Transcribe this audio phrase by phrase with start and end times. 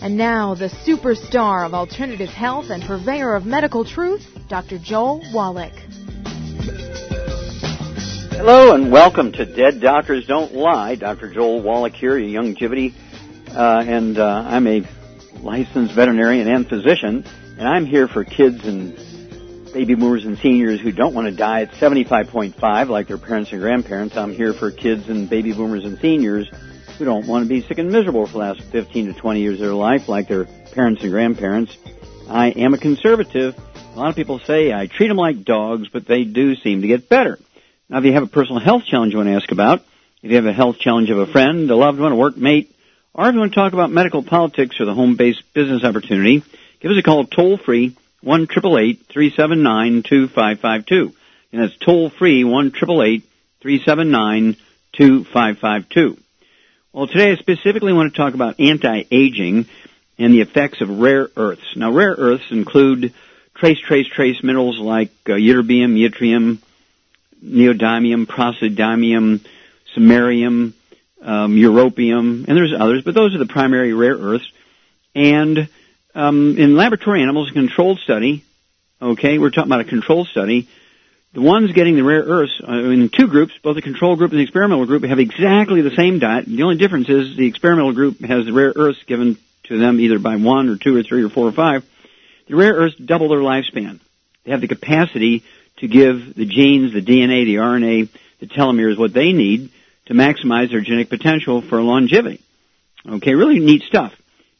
[0.00, 4.78] And now, the superstar of alternative health and purveyor of medical truth, Dr.
[4.78, 5.72] Joel Wallach.
[8.30, 10.94] Hello and welcome to Dead Doctors Don't Lie.
[10.94, 11.34] Dr.
[11.34, 12.94] Joel Wallach here, a Youngevity,
[13.48, 14.88] uh, and uh, I'm a
[15.40, 17.24] licensed veterinarian and physician,
[17.58, 18.94] and I'm here for kids and
[19.72, 23.60] baby boomers and seniors who don't want to die at 75.5 like their parents and
[23.60, 24.16] grandparents.
[24.16, 26.48] I'm here for kids and baby boomers and seniors
[26.98, 29.54] who don't want to be sick and miserable for the last 15 to 20 years
[29.54, 31.76] of their life like their parents and grandparents.
[32.28, 33.56] I am a conservative.
[33.94, 36.88] A lot of people say I treat them like dogs, but they do seem to
[36.88, 37.38] get better.
[37.88, 39.82] Now, if you have a personal health challenge you want to ask about,
[40.22, 42.66] if you have a health challenge of a friend, a loved one, a workmate,
[43.14, 46.42] or if you want to talk about medical politics or the home-based business opportunity,
[46.80, 51.14] give us a call toll free, 1 379 2552
[51.52, 54.56] And that's toll free, 1 379
[54.92, 56.18] 2552
[56.92, 59.66] well, today I specifically want to talk about anti-aging
[60.18, 61.76] and the effects of rare earths.
[61.76, 63.12] Now, rare earths include
[63.54, 66.58] trace, trace, trace minerals like uh, ytterbium, yttrium,
[67.44, 69.46] neodymium, praseodymium,
[69.96, 70.72] samarium,
[71.20, 74.50] um, europium, and there's others, but those are the primary rare earths.
[75.14, 75.68] And
[76.14, 78.44] um, in laboratory animals, a controlled study,
[79.00, 80.68] okay, we're talking about a controlled study,
[81.38, 84.40] the ones getting the rare earths uh, in two groups, both the control group and
[84.40, 86.46] the experimental group, have exactly the same diet.
[86.46, 89.38] The only difference is the experimental group has the rare earths given
[89.68, 91.88] to them either by one or two or three or four or five.
[92.48, 94.00] The rare earths double their lifespan.
[94.42, 95.44] They have the capacity
[95.76, 98.08] to give the genes, the DNA, the RNA,
[98.40, 99.70] the telomeres what they need
[100.06, 102.42] to maximize their genetic potential for longevity.
[103.08, 104.12] Okay, really neat stuff.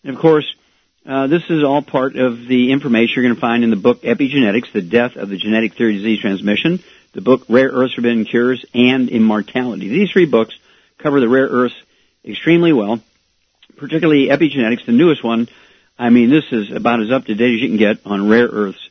[0.04, 0.46] And of course,
[1.06, 4.02] uh, this is all part of the information you're going to find in the book
[4.02, 6.82] Epigenetics, The Death of the Genetic Theory of Disease Transmission,
[7.12, 9.88] the book Rare Earths, Forbidden Cures, and Immortality.
[9.88, 10.58] These three books
[10.98, 11.74] cover the rare earths
[12.24, 13.00] extremely well,
[13.76, 15.48] particularly Epigenetics, the newest one.
[15.98, 18.46] I mean, this is about as up to date as you can get on rare
[18.46, 18.90] earths.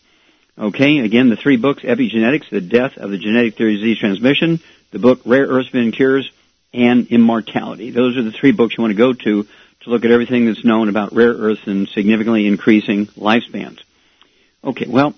[0.57, 4.59] Okay, again, the three books, Epigenetics, The Death of the Genetic Theory of Disease Transmission,
[4.91, 6.31] the book Rare Earths, Forbidden Cures,
[6.73, 7.91] and Immortality.
[7.91, 9.47] Those are the three books you want to go to
[9.87, 13.79] to look at everything that's known about rare earths and significantly increasing lifespans.
[14.63, 15.13] Okay, well,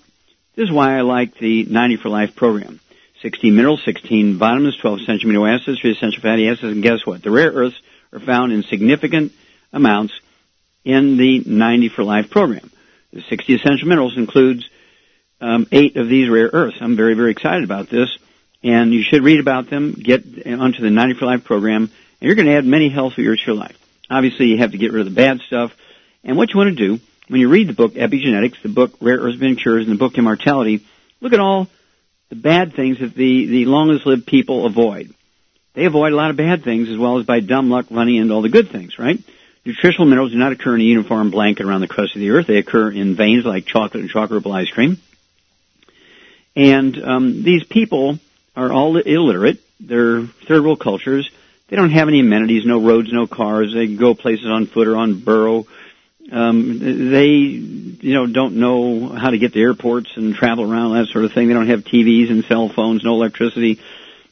[0.54, 2.78] this is why I like the 90 for Life program.
[3.20, 7.22] 16 minerals, 16 vitamins, 12 essential amino acids, 3 essential fatty acids, and guess what?
[7.22, 7.76] The rare earths
[8.12, 9.32] are found in significant
[9.72, 10.14] amounts
[10.84, 12.70] in the 90 for Life program.
[13.12, 14.68] The 60 essential minerals includes
[15.40, 16.78] um, eight of these rare earths.
[16.80, 18.08] I'm very, very excited about this,
[18.62, 22.36] and you should read about them, get onto the 90 for Life program, and you're
[22.36, 23.76] going to add many healthy years to your life.
[24.10, 25.72] Obviously, you have to get rid of the bad stuff.
[26.24, 29.18] And what you want to do when you read the book Epigenetics, the book Rare
[29.18, 30.84] Earths Been Cures, and the book Immortality,
[31.20, 31.68] look at all
[32.28, 35.14] the bad things that the, the longest lived people avoid.
[35.74, 38.34] They avoid a lot of bad things as well as by dumb luck running into
[38.34, 39.18] all the good things, right?
[39.64, 42.46] Nutritional minerals do not occur in a uniform blanket around the crust of the earth.
[42.46, 44.98] They occur in veins like chocolate and chocolate ice cream.
[46.56, 48.18] And um, these people
[48.56, 49.58] are all illiterate.
[49.78, 51.30] They're third world cultures.
[51.70, 53.72] They don't have any amenities, no roads, no cars.
[53.72, 55.66] They go places on foot or on burro.
[56.32, 61.06] Um, they, you know, don't know how to get to airports and travel around, that
[61.06, 61.46] sort of thing.
[61.46, 63.80] They don't have TVs and cell phones, no electricity,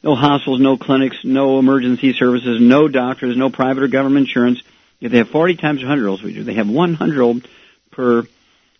[0.03, 4.61] no hospitals, no clinics, no emergency services, no doctors, no private or government insurance.
[4.99, 7.47] If they have 40 times 100 olds we do, they have 100 old
[7.91, 8.23] per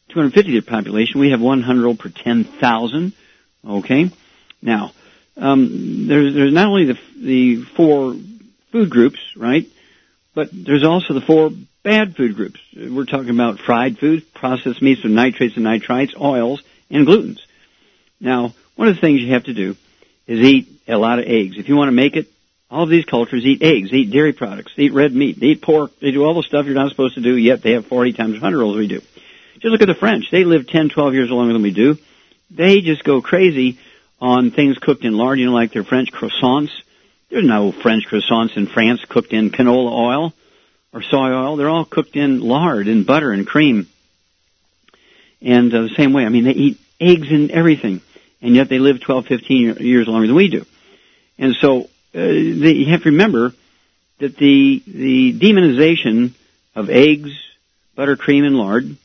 [0.10, 1.22] 250 their population.
[1.22, 3.14] We have 100 old per 10,000.
[3.66, 4.12] Okay?
[4.62, 4.92] Now,
[5.38, 8.16] um, there's, there's not only the, the four
[8.72, 9.66] food groups, right?
[10.34, 11.52] But there's also the four
[11.84, 12.60] bad food groups.
[12.76, 17.40] We're talking about fried foods, processed meats with nitrates and nitrites, oils, and glutens.
[18.20, 19.76] Now, one of the things you have to do
[20.28, 21.58] is eat a lot of eggs.
[21.58, 22.28] If you want to make it,
[22.72, 26.00] all of these cultures eat eggs, eat dairy products, eat red meat, they eat pork,
[26.00, 28.34] they do all the stuff you're not supposed to do, yet they have 40 times
[28.34, 29.02] 100 olds we do.
[29.56, 30.30] Just look at the French.
[30.32, 31.98] They live 10, 12 years longer than we do.
[32.52, 33.80] They just go crazy
[34.22, 36.72] on things cooked in lard, you know, like their French croissants
[37.30, 40.34] there's no French croissants in France cooked in canola oil
[40.94, 41.56] or soy oil.
[41.56, 43.88] They're all cooked in lard and butter and cream.
[45.42, 48.02] And uh, the same way, I mean, they eat eggs and everything,
[48.42, 50.66] and yet they live 12, 15 years longer than we do.
[51.38, 53.54] And so uh, they, you have to remember
[54.20, 56.34] that the the demonization
[56.76, 57.32] of eggs
[57.96, 58.96] butter, cream, and lard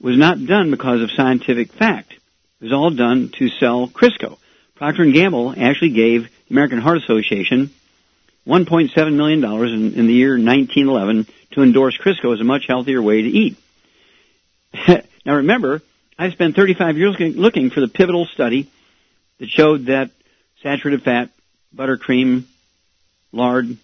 [0.00, 2.12] was not done because of scientific fact.
[2.12, 4.38] It was all done to sell Crisco.
[4.74, 7.70] Procter & Gamble actually gave American Heart Association
[8.46, 13.22] $1.7 million in, in the year 1911 to endorse Crisco as a much healthier way
[13.22, 13.56] to eat.
[15.24, 15.80] now remember,
[16.18, 18.70] I spent 35 years looking for the pivotal study
[19.38, 20.10] that showed that
[20.62, 21.30] saturated fat,
[21.72, 22.46] butter, cream,
[23.32, 23.76] lard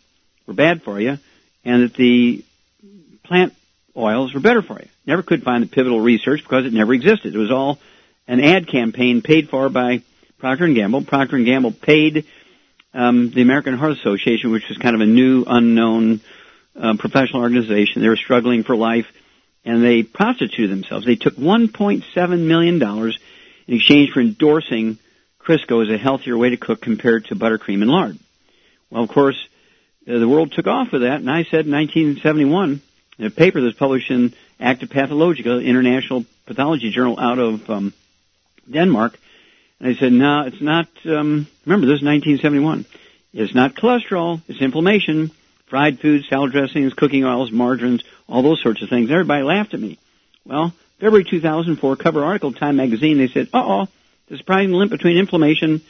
[0.46, 1.18] were bad for you,
[1.64, 2.44] and that the
[3.24, 3.54] plant
[3.96, 4.88] oils were better for you.
[5.06, 7.34] Never could find the pivotal research because it never existed.
[7.34, 7.78] It was all
[8.26, 10.02] an ad campaign paid for by
[10.38, 11.04] Procter and Gamble.
[11.04, 12.26] Procter and Gamble paid
[12.94, 16.20] um, the American Heart Association, which was kind of a new, unknown
[16.74, 18.02] uh, professional organization.
[18.02, 19.06] They were struggling for life,
[19.64, 21.04] and they prostituted themselves.
[21.04, 23.18] They took 1.7 million dollars
[23.66, 24.98] in exchange for endorsing
[25.40, 28.18] Crisco as a healthier way to cook compared to buttercream and lard.
[28.90, 29.36] Well, of course,
[30.08, 32.80] uh, the world took off with that, and I said in 1971
[33.18, 37.92] in a paper that was published in Acta Pathologica, International Pathology Journal out of um,
[38.70, 39.18] Denmark,
[39.80, 42.84] and I said, no, it's not, um, remember, this is 1971.
[43.32, 45.30] It's not cholesterol, it's inflammation,
[45.66, 49.10] fried foods, salad dressings, cooking oils, margarines, all those sorts of things.
[49.10, 49.98] Everybody laughed at me.
[50.44, 53.86] Well, February 2004 cover article, Time Magazine, they said, uh-oh,
[54.28, 55.82] the surprising link between inflammation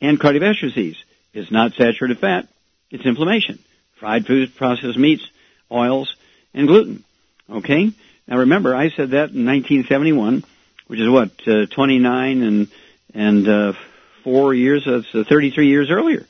[0.00, 0.96] and cardiovascular disease.
[1.34, 2.48] It's not saturated fat,
[2.90, 3.58] it's inflammation.
[3.96, 5.26] Fried foods, processed meats,
[5.70, 6.14] oils,
[6.54, 7.04] and gluten.
[7.50, 7.92] Okay?
[8.26, 10.44] Now remember, I said that in 1971,
[10.86, 12.68] which is what, uh, 29 and
[13.16, 13.72] and uh,
[14.24, 16.26] four years, that's uh, 33 years earlier.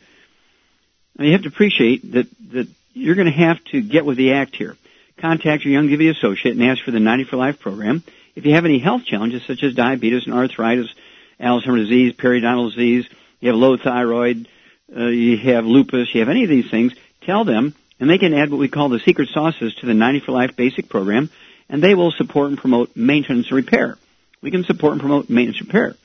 [1.19, 4.35] Now you have to appreciate that, that you're going to have to get with the
[4.35, 4.77] act here.
[5.19, 8.05] Contact your Young Youngevity associate and ask for the 90 for Life program.
[8.37, 10.95] If you have any health challenges such as diabetes and arthritis,
[11.41, 13.09] Alzheimer's disease, periodontal disease,
[13.41, 14.49] you have low thyroid,
[14.95, 16.93] uh, you have lupus, you have any of these things,
[17.23, 20.21] tell them, and they can add what we call the secret sauces to the 90
[20.21, 21.31] for Life basic program,
[21.69, 23.99] and they will support and promote maintenance and repair.
[24.41, 25.97] We can support and promote maintenance and repair.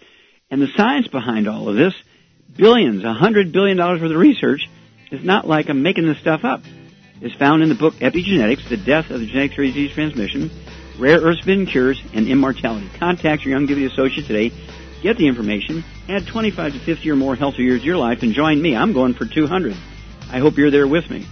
[0.51, 1.94] And the science behind all of this,
[2.57, 4.69] billions, a hundred billion dollars worth of research,
[5.09, 6.62] is not like I'm making this stuff up.
[7.21, 10.51] Is found in the book Epigenetics, The Death of the Genetic Disease Transmission,
[11.00, 12.89] Rare Earth Spin Cures, and Immortality.
[12.98, 14.51] Contact your Youngevity associate today.
[15.01, 18.33] Get the information, add 25 to 50 or more healthy years to your life, and
[18.33, 18.75] join me.
[18.75, 19.75] I'm going for 200.
[20.31, 21.25] I hope you're there with me.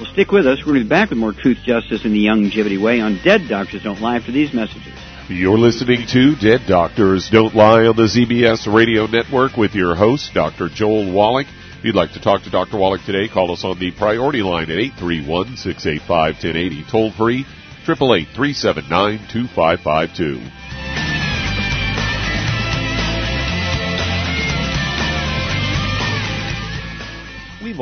[0.00, 0.60] Well, stick with us.
[0.60, 3.48] We're going to be back with more truth, justice, and the Youngevity way on Dead
[3.48, 4.94] Doctors Don't Lie after these messages.
[5.32, 10.34] You're listening to Dead Doctors Don't Lie on the ZBS Radio Network with your host,
[10.34, 10.68] Dr.
[10.68, 11.46] Joel Wallach.
[11.78, 12.76] If you'd like to talk to Dr.
[12.76, 17.46] Wallach today, call us on the priority line at 831-685-1080, toll free,
[17.86, 20.34] 888-379-2552.
[20.34, 20.52] We've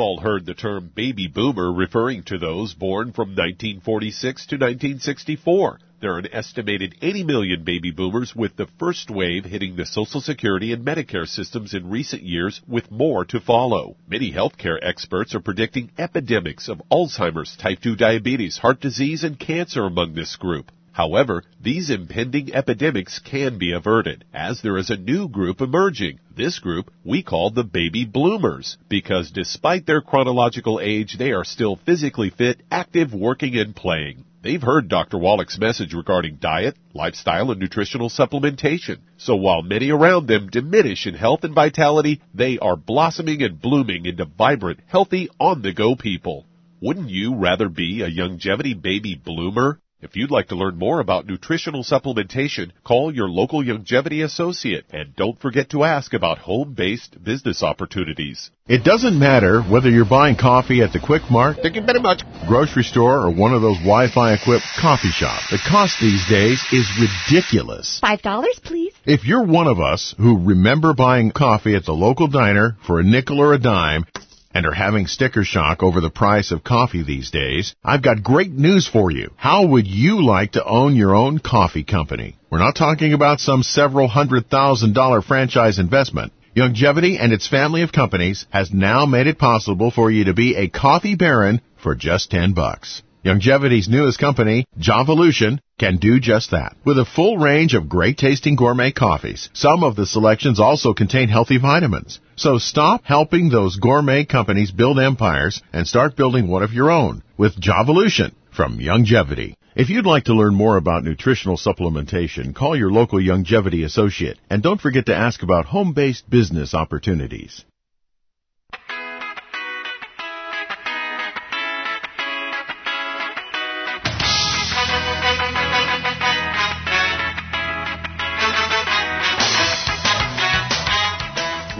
[0.01, 5.79] all heard the term baby boomer referring to those born from 1946 to 1964.
[5.99, 10.19] There are an estimated 80 million baby boomers with the first wave hitting the Social
[10.19, 13.95] Security and Medicare systems in recent years with more to follow.
[14.07, 19.83] Many healthcare experts are predicting epidemics of Alzheimer's, type 2 diabetes, heart disease, and cancer
[19.83, 20.71] among this group.
[20.93, 26.19] However, these impending epidemics can be averted, as there is a new group emerging.
[26.35, 31.77] This group we call the baby bloomers, because despite their chronological age, they are still
[31.77, 34.25] physically fit, active, working, and playing.
[34.43, 35.17] They've heard Dr.
[35.17, 38.97] Wallach's message regarding diet, lifestyle, and nutritional supplementation.
[39.17, 44.07] So while many around them diminish in health and vitality, they are blossoming and blooming
[44.07, 46.47] into vibrant, healthy, on-the-go people.
[46.81, 49.79] Wouldn't you rather be a Youngevity baby bloomer?
[50.01, 55.15] If you'd like to learn more about nutritional supplementation, call your local Youngevity associate and
[55.15, 58.49] don't forget to ask about home-based business opportunities.
[58.67, 62.23] It doesn't matter whether you're buying coffee at the Quick Mart, Thank you very much.
[62.47, 65.51] grocery store, or one of those Wi-Fi equipped coffee shops.
[65.51, 66.89] The cost these days is
[67.29, 67.99] ridiculous.
[67.99, 68.93] Five dollars, please.
[69.05, 73.03] If you're one of us who remember buying coffee at the local diner for a
[73.03, 74.05] nickel or a dime,
[74.53, 78.51] and are having sticker shock over the price of coffee these days, I've got great
[78.51, 79.31] news for you.
[79.37, 82.37] How would you like to own your own coffee company?
[82.49, 86.33] We're not talking about some several hundred thousand dollar franchise investment.
[86.55, 90.55] Youngevity and its family of companies has now made it possible for you to be
[90.55, 93.01] a coffee baron for just 10 bucks.
[93.23, 96.75] Youngevity's newest company, Javolution, can do just that.
[96.83, 101.29] With a full range of great tasting gourmet coffees, some of the selections also contain
[101.29, 102.19] healthy vitamins.
[102.41, 107.21] So stop helping those gourmet companies build empires and start building one of your own
[107.37, 109.53] with Javolution from Youngevity.
[109.75, 114.63] If you'd like to learn more about nutritional supplementation, call your local Youngevity associate and
[114.63, 117.63] don't forget to ask about home-based business opportunities.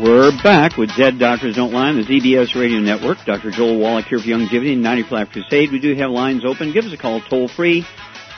[0.01, 3.19] We're back with Dead Doctors Don't Lie on the ZBS Radio Network.
[3.23, 3.51] Dr.
[3.51, 5.71] Joel Wallach here for Youngevity and 90 Life Crusade.
[5.71, 6.73] We do have lines open.
[6.73, 7.85] Give us a call toll free,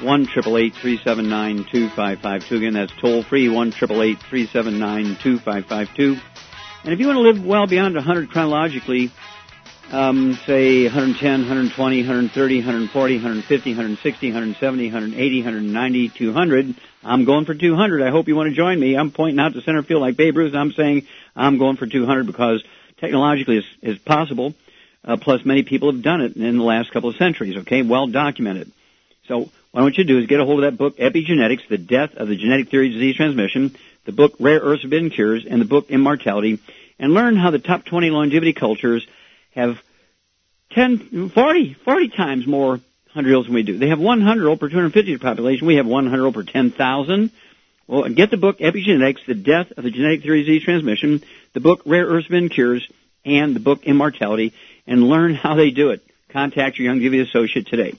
[0.01, 2.55] 1 379 2552.
[2.57, 6.17] Again, that's toll free, 1 379 2552.
[6.83, 9.09] And if you want to live well beyond 100 chronologically,
[9.91, 16.75] um, say 110, 120, 130, 140, 150, 160, 170, 180, 190, 200.
[17.03, 18.01] I'm going for 200.
[18.01, 18.95] I hope you want to join me.
[18.95, 20.55] I'm pointing out to center field like Babe Ruth.
[20.55, 22.63] I'm saying I'm going for 200 because
[22.97, 24.53] technologically it's, possible.
[25.03, 27.57] Uh, plus, many people have done it in the last couple of centuries.
[27.57, 28.71] Okay, well documented.
[29.27, 29.39] So,
[29.71, 31.77] what I want you to do is get a hold of that book, Epigenetics: The
[31.77, 33.75] Death of the Genetic Theory of Disease Transmission,
[34.05, 36.59] the book Rare Earths Forbidden Cures, and the book Immortality,
[36.99, 39.05] and learn how the top 20 longevity cultures
[39.55, 39.81] have
[40.71, 43.77] 10, 40, 40 times more 100 year olds than we do.
[43.77, 45.67] They have 100 old per 250 population.
[45.67, 47.31] We have 100 old per 10,000.
[47.85, 51.21] Well, get the book Epigenetics, The Death of the Genetic Theory of Disease Transmission,
[51.53, 52.89] the book Rare Earths Forbidden Cures,
[53.25, 54.53] and the book Immortality,
[54.87, 56.01] and learn how they do it.
[56.29, 57.93] Contact your Young Youngevity associate today.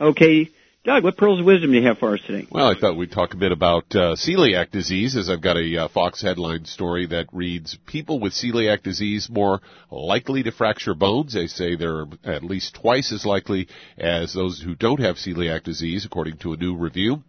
[0.00, 0.50] Okay,
[0.86, 2.46] Doug, what pearls of wisdom do you have for us today?
[2.48, 5.76] Well, I thought we'd talk a bit about uh, celiac disease, as I've got a
[5.76, 11.34] uh, Fox headline story that reads: People with celiac disease more likely to fracture bones.
[11.34, 13.66] They say they're at least twice as likely
[13.98, 17.24] as those who don't have celiac disease, according to a new review.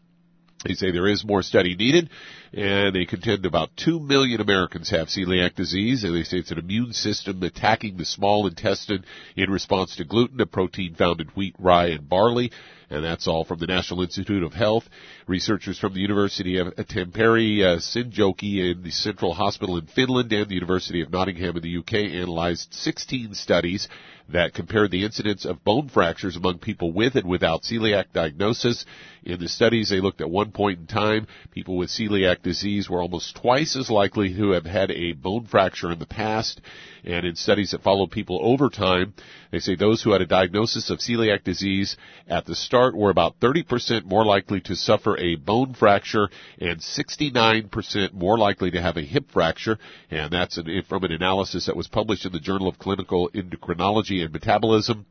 [0.63, 2.11] They say there is more study needed,
[2.53, 6.59] and they contend about 2 million Americans have celiac disease, and they say it's an
[6.59, 9.03] immune system attacking the small intestine
[9.35, 12.51] in response to gluten, a protein found in wheat, rye, and barley.
[12.89, 14.83] And that's all from the National Institute of Health.
[15.27, 20.47] Researchers from the University of Tampere, uh, Seinäjoki and the Central Hospital in Finland and
[20.47, 23.89] the University of Nottingham in the UK analyzed 16 studies
[24.29, 28.85] that compared the incidence of bone fractures among people with and without celiac diagnosis.
[29.23, 33.01] In the studies, they looked at one point in time, people with celiac disease were
[33.01, 36.61] almost twice as likely to have had a bone fracture in the past.
[37.03, 39.13] And in studies that followed people over time,
[39.51, 41.95] they say those who had a diagnosis of celiac disease
[42.27, 48.13] at the start were about 30% more likely to suffer a bone fracture and 69%
[48.13, 49.77] more likely to have a hip fracture.
[50.11, 54.23] And that's an, from an analysis that was published in the Journal of Clinical Endocrinology
[54.23, 55.05] and Metabolism.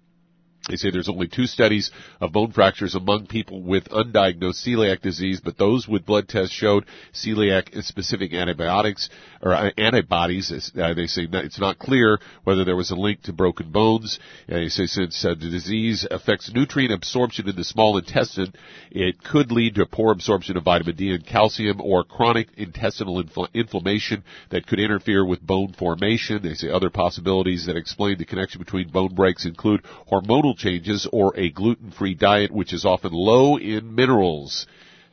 [0.69, 5.41] They say there's only two studies of bone fractures among people with undiagnosed celiac disease,
[5.41, 9.09] but those with blood tests showed celiac specific antibiotics
[9.43, 10.73] or uh, antibodies.
[10.77, 14.19] Uh, they say it's not clear whether there was a link to broken bones.
[14.49, 18.53] They say since uh, the disease affects nutrient absorption in the small intestine,
[18.91, 23.53] it could lead to poor absorption of vitamin D and calcium or chronic intestinal infl-
[23.55, 26.43] inflammation that could interfere with bone formation.
[26.43, 31.37] They say other possibilities that explain the connection between bone breaks include hormonal changes or
[31.37, 34.67] a gluten-free diet which is often low in minerals.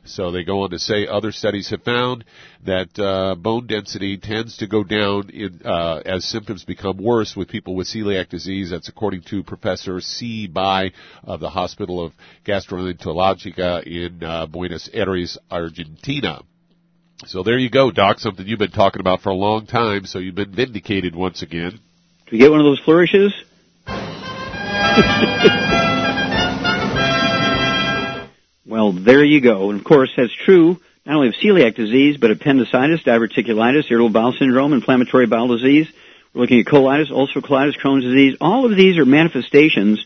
[0.06, 2.24] So they go on to say other studies have found
[2.66, 7.48] that uh, bone density tends to go down in, uh, as symptoms become worse with
[7.48, 8.70] people with celiac disease.
[8.70, 10.46] That's according to Professor C.
[10.46, 12.12] Bai of the Hospital of
[12.44, 16.42] Gastroenterologica in uh, Buenos Aires, Argentina.
[17.26, 18.18] So there you go, Doc.
[18.18, 20.04] Something you've been talking about for a long time.
[20.04, 21.80] So you've been vindicated once again.
[22.26, 23.32] Do you get one of those flourishes?
[28.66, 29.70] well, there you go.
[29.70, 34.32] And of course, that's true not only of celiac disease, but appendicitis, diverticulitis, irritable bowel
[34.32, 35.88] syndrome, inflammatory bowel disease.
[36.32, 38.36] We're looking at colitis, ulcerative colitis, Crohn's disease.
[38.40, 40.04] All of these are manifestations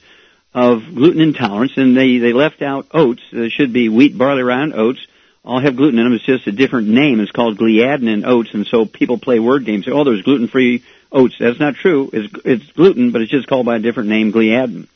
[0.53, 3.23] of gluten intolerance, and they, they left out oats.
[3.33, 4.99] There should be wheat, barley, rye, oats.
[5.45, 6.15] All have gluten in them.
[6.15, 7.21] It's just a different name.
[7.21, 9.87] It's called gliadin in oats, and so people play word games.
[9.89, 11.37] Oh, there's gluten-free oats.
[11.39, 12.11] That's not true.
[12.13, 14.89] It's, it's gluten, but it's just called by a different name, gliadin.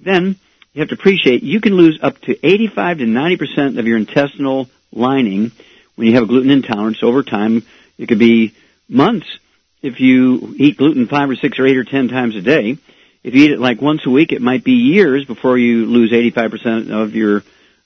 [0.00, 0.36] Then
[0.72, 3.96] you have to appreciate you can lose up to 85 to 90 percent of your
[3.96, 5.52] intestinal lining
[5.96, 7.64] when you have a gluten intolerance over time.
[7.98, 8.54] It could be
[8.88, 9.26] months
[9.82, 12.78] if you eat gluten five or six or eight or ten times a day.
[13.22, 16.10] If you eat it like once a week, it might be years before you lose
[16.10, 17.44] 85% of your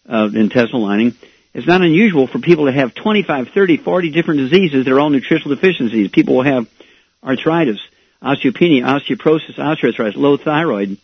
[0.09, 1.15] uh, intestinal lining.
[1.53, 4.85] It's not unusual for people to have 25, 30, 40 different diseases.
[4.85, 6.11] They're all nutritional deficiencies.
[6.11, 6.69] People will have
[7.27, 7.81] arthritis,
[8.23, 10.99] osteopenia, osteoporosis, osteoarthritis, low thyroid.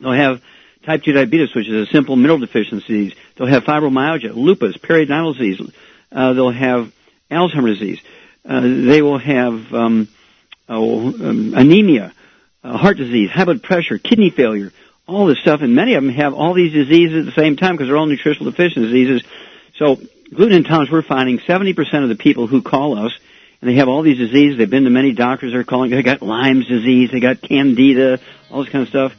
[0.00, 0.42] They'll have
[0.84, 3.14] type 2 diabetes, which is a simple mineral deficiency.
[3.36, 5.60] They'll have fibromyalgia, lupus, periodontal disease.
[6.12, 6.92] Uh, they'll have
[7.30, 8.00] Alzheimer's disease.
[8.44, 10.08] Uh, they will have um,
[10.68, 12.12] oh, um, anemia,
[12.62, 14.72] uh, heart disease, high blood pressure, kidney failure,
[15.08, 15.62] all this stuff.
[15.62, 18.06] And many of them have all these diseases at the same time because they're all
[18.06, 19.22] nutritional deficiency diseases.
[19.76, 19.96] So
[20.32, 23.12] gluten intolerance, we're finding 70% of the people who call us
[23.60, 24.58] and they have all these diseases.
[24.58, 25.52] They've been to many doctors.
[25.52, 25.90] They're calling.
[25.90, 27.10] They got Lyme's disease.
[27.12, 28.20] They got Candida.
[28.50, 29.12] All this kind of stuff.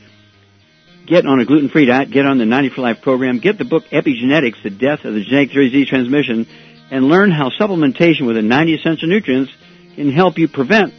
[1.05, 2.11] Get on a gluten-free diet.
[2.11, 3.39] Get on the 90 for Life program.
[3.39, 6.47] Get the book Epigenetics: The Death of the Genetic Disease Transmission,
[6.91, 9.51] and learn how supplementation with the 90 essential nutrients
[9.95, 10.93] can help you prevent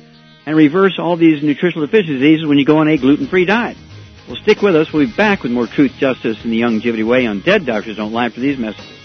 [0.47, 3.77] and reverse all these nutritional deficiencies when you go on a gluten-free diet.
[4.27, 4.93] Well, stick with us.
[4.93, 8.13] We'll be back with more truth, justice, and the Youngevity way on Dead Doctors Don't
[8.13, 8.98] Lie for these messages.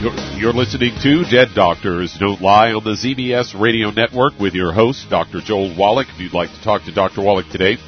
[0.00, 4.72] You're, you're, listening to Dead Doctors Don't Lie on the ZBS Radio Network with your
[4.72, 5.40] host, Dr.
[5.40, 6.06] Joel Wallach.
[6.08, 7.20] If you'd like to talk to Dr.
[7.20, 7.78] Wallach today,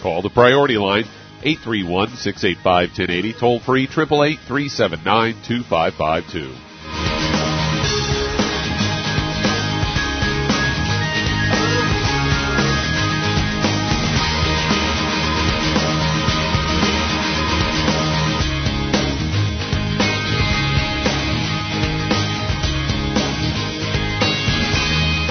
[0.00, 1.04] call the priority line,
[1.42, 6.65] 831-685-1080, toll free, 888-379-2552.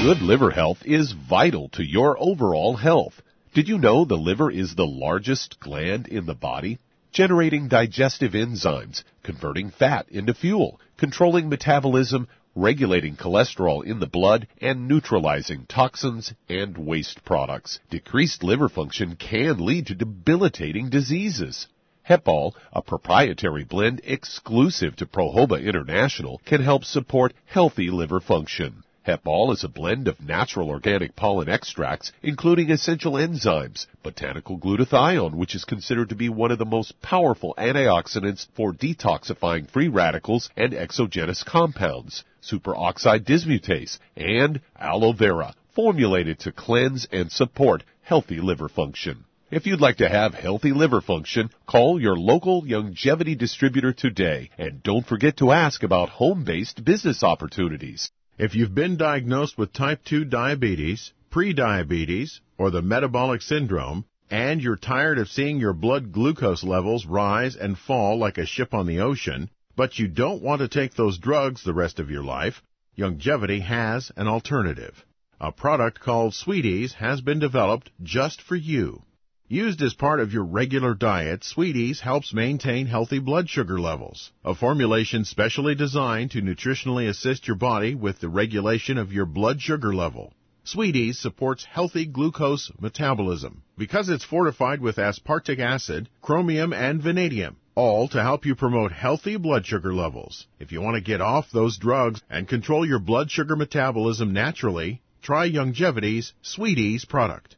[0.05, 3.23] Good liver health is vital to your overall health.
[3.55, 6.77] Did you know the liver is the largest gland in the body?
[7.11, 14.87] Generating digestive enzymes, converting fat into fuel, controlling metabolism, regulating cholesterol in the blood, and
[14.87, 17.79] neutralizing toxins and waste products.
[17.89, 21.67] Decreased liver function can lead to debilitating diseases.
[22.07, 28.83] Hepal, a proprietary blend exclusive to Prohoba International, can help support healthy liver function.
[29.05, 35.53] Hepal is a blend of natural organic pollen extracts, including essential enzymes, botanical glutathione, which
[35.53, 40.73] is considered to be one of the most powerful antioxidants for detoxifying free radicals and
[40.73, 49.23] exogenous compounds, superoxide dismutase, and aloe vera, formulated to cleanse and support healthy liver function.
[49.51, 54.81] If you'd like to have healthy liver function, call your local Youngevity distributor today and
[54.81, 58.09] don't forget to ask about home-based business opportunities.
[58.37, 64.75] If you've been diagnosed with type 2 diabetes, prediabetes, or the metabolic syndrome, and you're
[64.75, 68.99] tired of seeing your blood glucose levels rise and fall like a ship on the
[68.99, 72.61] ocean, but you don't want to take those drugs the rest of your life,
[72.97, 75.05] Youngevity has an alternative.
[75.39, 79.03] A product called Sweet Eze has been developed just for you.
[79.47, 84.31] Used as part of your regular diet, Sweet Eze helps maintain healthy blood sugar levels.
[84.43, 89.61] A formulation specially designed to nutritionally assist your body with the regulation of your blood
[89.61, 90.33] sugar level.
[90.63, 97.57] Sweet Eze supports healthy glucose metabolism because it's fortified with aspartic acid, chromium, and vanadium,
[97.75, 100.47] all to help you promote healthy blood sugar levels.
[100.59, 105.03] If you want to get off those drugs and control your blood sugar metabolism naturally,
[105.21, 107.57] try Youngevity's Sweeties product.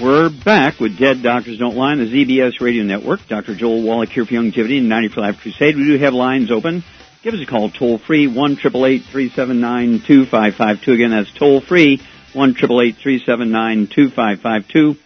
[0.00, 3.26] We're back with Dead Doctors Don't Lie on the ZBS Radio Network.
[3.26, 3.56] Dr.
[3.56, 5.74] Joel Wallach here for Youngevity and 90 for Life Crusade.
[5.74, 6.84] We do have lines open.
[7.24, 12.00] Give us a call toll free, 1 379 2552 Again, that's toll free,
[12.32, 14.96] 1 379 2552 And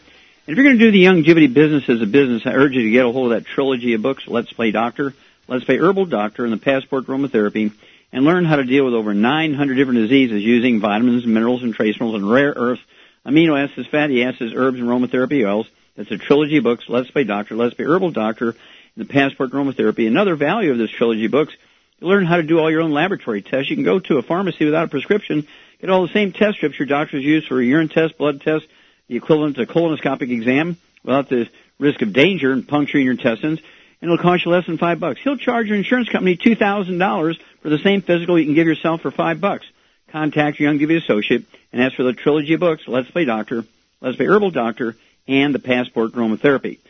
[0.46, 2.90] if you're going to do the Youngevity business as a business, I urge you to
[2.90, 5.14] get a hold of that trilogy of books, Let's Play Doctor,
[5.48, 7.72] Let's Play Herbal Doctor, and the Passport Aromatherapy,
[8.12, 11.98] and learn how to deal with over 900 different diseases using vitamins, minerals, and trace
[11.98, 12.82] minerals and rare earths
[13.26, 15.68] amino acids, fatty acids, herbs, and aromatherapy oils.
[15.96, 18.56] That's a trilogy of books, Let's Play Doctor, Let's Play Herbal Doctor, and
[18.96, 20.06] the Passport Aromatherapy.
[20.06, 21.54] Another value of this trilogy of books,
[22.00, 23.70] you learn how to do all your own laboratory tests.
[23.70, 25.46] You can go to a pharmacy without a prescription,
[25.80, 28.66] get all the same test strips your doctors use for a urine test, blood test,
[29.08, 33.60] the equivalent to a colonoscopic exam, without the risk of danger and puncturing your intestines,
[34.00, 35.20] and it'll cost you less than five bucks.
[35.22, 38.66] He'll charge your insurance company two thousand dollars for the same physical you can give
[38.66, 39.66] yourself for five bucks.
[40.12, 43.64] Contact your Young Youngevity associate and ask for the trilogy of books, Let's Play Doctor,
[44.02, 44.94] Let's Play Herbal Doctor,
[45.26, 46.80] and the Passport Aromatherapy.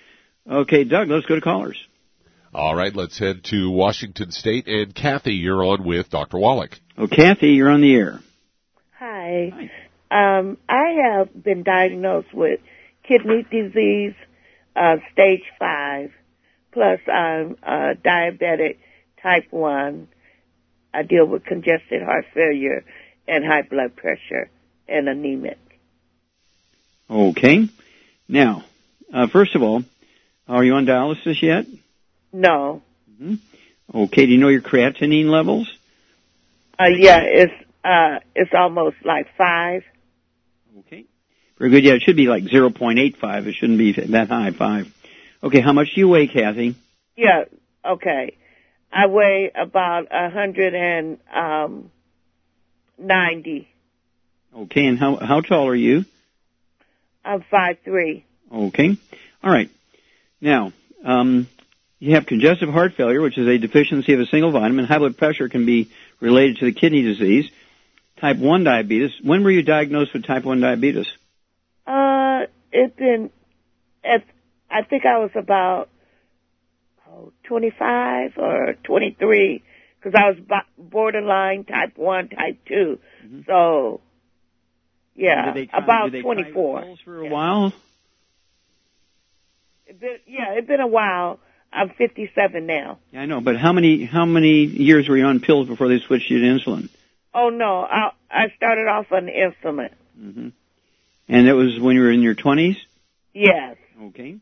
[0.51, 1.79] Okay, Doug, let's go to callers.
[2.53, 4.67] All right, let's head to Washington State.
[4.67, 6.37] And Kathy, you're on with Dr.
[6.37, 6.79] Wallach.
[6.99, 8.19] Oh, Kathy, you're on the air.
[8.99, 9.71] Hi.
[10.11, 10.39] Hi.
[10.39, 12.61] Um, I have been diagnosed with
[13.05, 14.15] kidney disease,
[14.75, 16.11] uh, stage five,
[16.73, 18.79] plus I'm uh, diabetic
[19.23, 20.09] type one.
[20.93, 22.85] I deal with congested heart failure
[23.33, 24.51] and high blood pressure
[24.87, 25.59] and anemic.
[27.09, 27.69] Okay.
[28.29, 28.65] Now,
[29.13, 29.83] uh, first of all,
[30.47, 31.67] are you on dialysis yet?
[32.33, 32.83] No.
[33.11, 33.35] Mm-hmm.
[33.95, 34.27] Okay.
[34.27, 35.73] Do you know your creatinine levels?
[36.79, 37.53] Uh, yeah, it's
[37.85, 39.83] uh, it's almost like five.
[40.81, 41.05] Okay.
[41.59, 41.85] Very good.
[41.85, 43.47] Yeah, it should be like zero point eight five.
[43.47, 44.51] It shouldn't be that high.
[44.51, 44.93] Five.
[45.43, 45.61] Okay.
[45.61, 46.77] How much do you weigh, Kathy?
[47.17, 47.45] Yeah.
[47.85, 48.37] Okay.
[48.93, 51.91] I weigh about a hundred and um,
[52.99, 53.69] ninety.
[54.55, 54.87] Okay.
[54.87, 56.05] And how how tall are you?
[57.25, 58.25] I'm five three.
[58.53, 58.97] Okay.
[59.43, 59.71] All right.
[60.41, 60.73] Now,
[61.05, 61.49] um,
[62.03, 64.87] you have congestive heart failure, which is a deficiency of a single vitamin.
[64.87, 65.89] High blood pressure can be
[66.21, 67.49] related to the kidney disease.
[68.21, 69.13] Type 1 diabetes.
[69.23, 71.07] When were you diagnosed with type 1 diabetes?
[71.87, 73.31] Uh, it's been,
[74.05, 74.25] at,
[74.71, 75.91] I think I was about
[77.09, 79.63] oh, 25 or 23
[80.03, 82.99] because I was borderline type 1, type 2.
[83.25, 83.41] Mm-hmm.
[83.47, 84.01] So,
[85.15, 86.97] yeah, try, about 24.
[87.05, 87.31] for a yeah.
[87.31, 87.73] while?
[89.87, 91.39] It been, yeah, it's been a while.
[91.73, 92.99] I'm 57 now.
[93.13, 96.01] Yeah, I know, but how many how many years were you on pills before they
[96.01, 96.91] switched you to insulin?
[97.33, 99.91] Oh no, I I started off on insulin.
[100.19, 100.49] Mm-hmm.
[101.29, 102.77] And that was when you were in your 20s.
[103.33, 103.77] Yes.
[104.03, 104.37] Okay.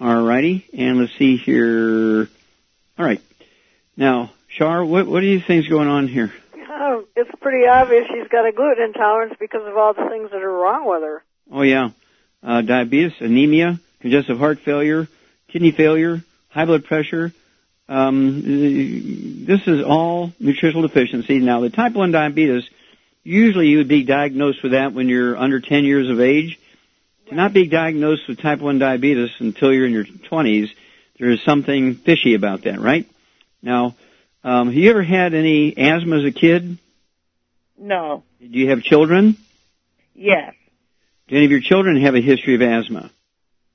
[0.00, 2.28] All righty, and let's see here.
[2.98, 3.20] All right.
[3.96, 6.32] Now, Shar, what what do you think's going on here?
[6.68, 10.42] Oh, it's pretty obvious she's got a gluten intolerance because of all the things that
[10.42, 11.22] are wrong with her.
[11.52, 11.90] Oh yeah,
[12.42, 15.06] uh, diabetes, anemia, congestive heart failure,
[15.48, 17.32] kidney failure, high blood pressure.
[17.88, 21.40] Um, this is all nutritional deficiency.
[21.40, 22.62] Now, the type 1 diabetes,
[23.24, 26.60] usually you would be diagnosed with that when you're under 10 years of age.
[27.28, 30.70] To not be diagnosed with type 1 diabetes until you're in your 20s,
[31.18, 33.08] there is something fishy about that, right?
[33.60, 33.96] Now,
[34.42, 36.78] um, have you ever had any asthma as a kid?
[37.78, 38.22] No.
[38.40, 39.36] Do you have children?
[40.14, 40.54] Yes.
[41.28, 43.10] Do any of your children have a history of asthma?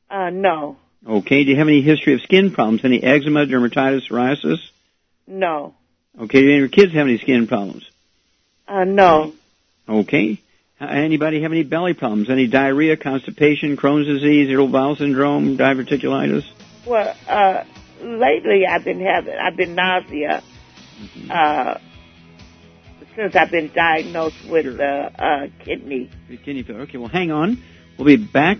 [0.09, 0.77] Uh, no.
[1.07, 1.43] Okay.
[1.43, 2.81] Do you have any history of skin problems?
[2.83, 4.59] Any eczema, dermatitis, psoriasis?
[5.27, 5.75] No.
[6.19, 6.41] Okay.
[6.41, 7.89] Do any of your kids have any skin problems?
[8.67, 9.33] Uh, no.
[9.87, 10.39] Okay.
[10.79, 12.29] Uh, anybody have any belly problems?
[12.29, 16.43] Any diarrhea, constipation, Crohn's disease, irritable bowel syndrome, diverticulitis?
[16.85, 17.63] Well, uh,
[18.01, 20.43] lately I've been having, I've been nausea,
[20.99, 21.31] mm-hmm.
[21.31, 21.77] uh,
[23.15, 24.81] since I've been diagnosed with sure.
[24.81, 26.09] uh, kidney.
[26.43, 26.83] Kidney failure.
[26.83, 27.63] Okay, well, hang on.
[27.97, 28.59] We'll be back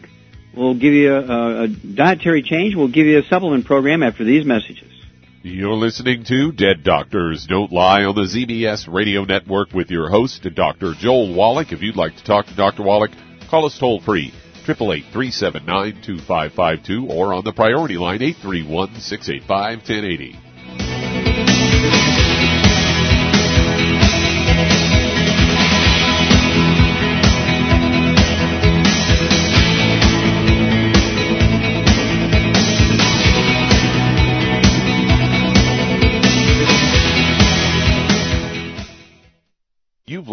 [0.56, 2.76] We'll give you a, a dietary change.
[2.76, 4.90] We'll give you a supplement program after these messages.
[5.44, 10.48] You're listening to Dead Doctors Don't Lie on the ZBS Radio Network with your host,
[10.56, 10.94] Dr.
[10.98, 11.72] Joel Wallach.
[11.72, 12.82] If you'd like to talk to Dr.
[12.84, 13.12] Wallach,
[13.50, 14.34] call us toll free,
[14.66, 20.30] 888-379-2552 or on the priority line, 831-685-1080.
[20.30, 20.45] You've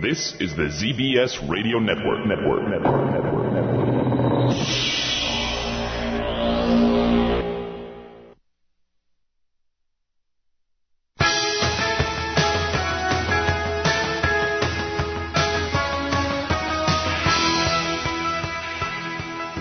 [0.00, 2.24] This is the ZBS Radio Network.
[2.26, 2.66] Network.
[2.70, 3.12] Network.
[3.12, 3.52] Network.
[3.52, 3.80] Network.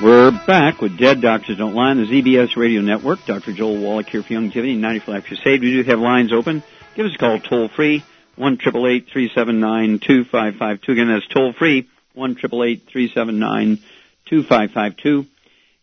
[0.02, 3.20] We're back with Dead Doctors Don't Lie on the ZBS Radio Network.
[3.26, 3.52] Dr.
[3.52, 5.60] Joel Wallach here for 90 for Life Crusade.
[5.60, 6.64] We do have lines open.
[6.96, 8.06] Give us a call toll free
[8.40, 10.94] one triple eight three seven nine two five five two.
[10.94, 13.80] Again, that's toll free one triple eight three seven nine
[14.28, 15.26] two five five two.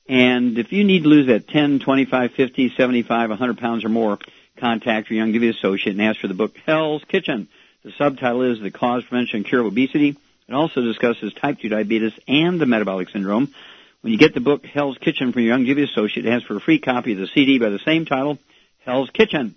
[0.09, 4.19] And if you need to lose that 10, 25, 50, 75, 100 pounds or more,
[4.57, 7.49] contact your Young Youngevity associate and ask for the book Hell's Kitchen.
[7.83, 10.16] The subtitle is The Cause, Prevention, and Cure of Obesity.
[10.49, 13.53] It also discusses type 2 diabetes and the metabolic syndrome.
[14.01, 16.61] When you get the book Hell's Kitchen from your Young Youngevity associate, ask for a
[16.61, 18.38] free copy of the CD by the same title,
[18.85, 19.57] Hell's Kitchen.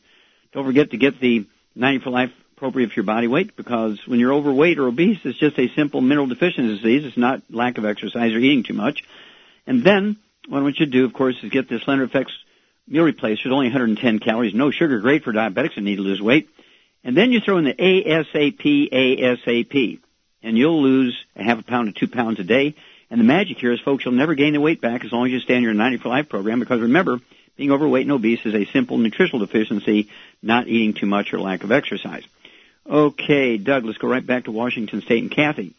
[0.52, 4.20] Don't forget to get the 90 for Life appropriate for your body weight because when
[4.20, 7.06] you're overweight or obese, it's just a simple mineral deficiency disease.
[7.06, 9.06] It's not lack of exercise or eating too much.
[9.66, 10.18] And then
[10.50, 12.34] what I want you to do, of course, is get the Slender Effects
[12.86, 13.46] meal replacer.
[13.46, 16.50] It's only 110 calories, no sugar, great for diabetics that need to lose weight.
[17.02, 20.00] And then you throw in the ASAP, ASAP,
[20.44, 22.76] and you'll lose a half a pound to two pounds a day.
[23.10, 25.32] And the magic here is, folks, you'll never gain the weight back as long as
[25.32, 27.22] you stay on your 90 for Life program because remember,
[27.56, 30.10] being overweight and obese is a simple nutritional deficiency,
[30.42, 32.24] not eating too much or lack of exercise.
[32.90, 35.76] Okay, Doug, let's go right back to Washington State and Kathy.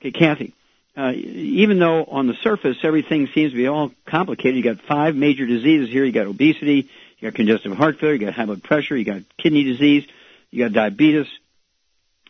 [0.00, 0.54] Okay, Kathy,
[0.96, 5.14] uh, even though on the surface everything seems to be all complicated, you got five
[5.14, 6.04] major diseases here.
[6.04, 9.20] You got obesity, you got congestive heart failure, you got high blood pressure, you got
[9.36, 10.06] kidney disease,
[10.50, 11.26] you got diabetes,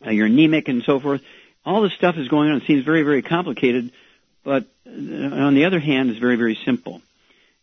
[0.04, 1.22] uh, you're anemic and so forth.
[1.64, 2.56] All this stuff is going on.
[2.56, 3.92] It seems very, very complicated,
[4.42, 7.02] but uh, on the other hand, it's very, very simple.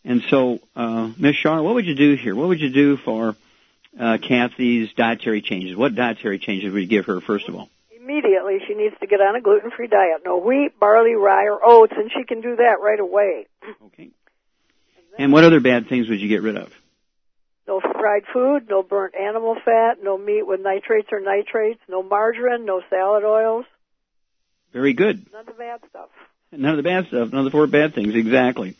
[0.06, 1.36] And so, uh, Ms.
[1.36, 2.34] Shaw, what would you do here?
[2.34, 3.36] What would you do for
[3.99, 5.75] uh, Kathy's dietary changes?
[5.75, 7.69] What dietary changes would you give her, first of all?
[7.95, 10.21] Immediately, she needs to get on a gluten-free diet.
[10.25, 13.47] No wheat, barley, rye, or oats, and she can do that right away.
[13.86, 14.10] Okay.
[15.17, 16.71] And what other bad things would you get rid of?
[17.67, 22.65] No fried food, no burnt animal fat, no meat with nitrates or nitrates, no margarine,
[22.65, 23.65] no salad oils.
[24.73, 25.25] Very good.
[25.32, 26.10] None of the bad stuff.
[26.51, 27.32] None of the bad stuff.
[27.32, 28.15] None of the four bad things.
[28.15, 28.75] Exactly.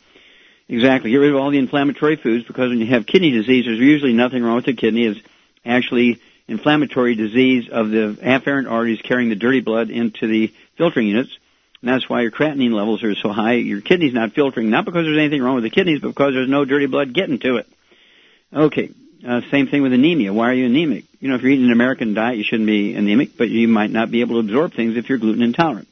[0.72, 1.10] Exactly.
[1.10, 4.14] Get rid of all the inflammatory foods because when you have kidney disease, there's usually
[4.14, 5.04] nothing wrong with the kidney.
[5.04, 5.20] It's
[5.66, 11.36] actually inflammatory disease of the afferent arteries carrying the dirty blood into the filtering units.
[11.82, 13.56] And that's why your creatinine levels are so high.
[13.56, 16.48] Your kidney's not filtering, not because there's anything wrong with the kidneys, but because there's
[16.48, 17.66] no dirty blood getting to it.
[18.50, 18.88] Okay.
[19.28, 20.32] Uh, same thing with anemia.
[20.32, 21.04] Why are you anemic?
[21.20, 23.90] You know, if you're eating an American diet, you shouldn't be anemic, but you might
[23.90, 25.86] not be able to absorb things if you're gluten intolerant.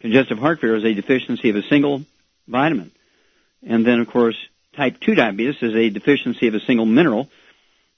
[0.00, 2.02] Congestive heart failure is a deficiency of a single
[2.48, 2.90] vitamin.
[3.62, 4.36] And then, of course,
[4.76, 7.28] type 2 diabetes is a deficiency of a single mineral.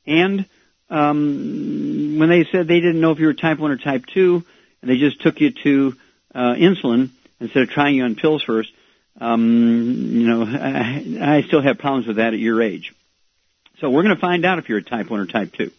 [0.07, 0.47] And
[0.91, 4.45] um, when they said they didn't know if you were type 1 or type 2,
[4.81, 5.95] and they just took you to
[6.35, 8.71] uh, insulin instead of trying you on pills first,
[9.21, 12.93] um, you know, I, I still have problems with that at your age.
[13.81, 15.71] So we're going to find out if you're a type 1 or type 2.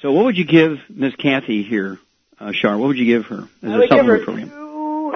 [0.00, 1.98] So what would you give Miss Kathy here,
[2.38, 2.76] uh, Shar?
[2.76, 4.50] What would you give her as I a would give her program?
[4.50, 4.64] two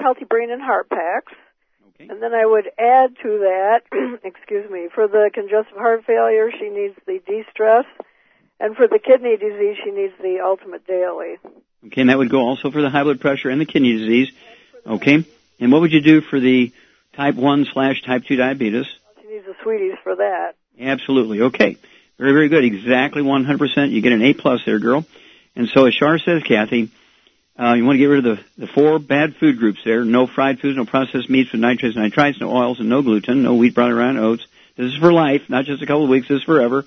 [0.01, 1.33] healthy brain and heart packs.
[1.99, 2.09] Okay.
[2.09, 3.81] And then I would add to that,
[4.23, 7.85] excuse me, for the congestive heart failure, she needs the de-stress.
[8.59, 11.37] And for the kidney disease, she needs the ultimate daily.
[11.87, 14.31] Okay, and that would go also for the high blood pressure and the kidney disease.
[14.85, 15.25] Okay.
[15.59, 16.71] And what would you do for the
[17.15, 18.85] type 1 slash type 2 diabetes?
[19.21, 20.55] She needs the sweeties for that.
[20.79, 21.41] Absolutely.
[21.41, 21.77] Okay.
[22.17, 22.65] Very, very good.
[22.65, 23.91] Exactly 100%.
[23.91, 25.05] You get an A plus there, girl.
[25.55, 26.89] And so as Shar says, Kathy,
[27.59, 30.05] uh, you want to get rid of the, the four bad food groups there.
[30.05, 33.43] No fried foods, no processed meats with nitrates and nitrites, no oils and no gluten,
[33.43, 34.45] no wheat, brown, and oats.
[34.77, 36.29] This is for life, not just a couple of weeks.
[36.29, 36.85] This is forever.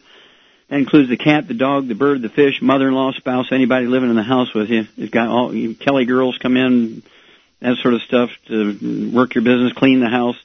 [0.70, 4.16] That includes the cat, the dog, the bird, the fish, mother-in-law, spouse, anybody living in
[4.16, 4.86] the house with you.
[4.96, 7.02] You've got all you Kelly girls come in,
[7.60, 10.36] that sort of stuff to work your business, clean the house.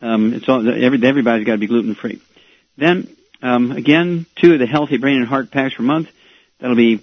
[0.00, 2.22] Um, it's all every, everybody's got to be gluten free.
[2.78, 6.08] Then um, again, two of the healthy brain and heart packs per month.
[6.58, 7.02] That'll be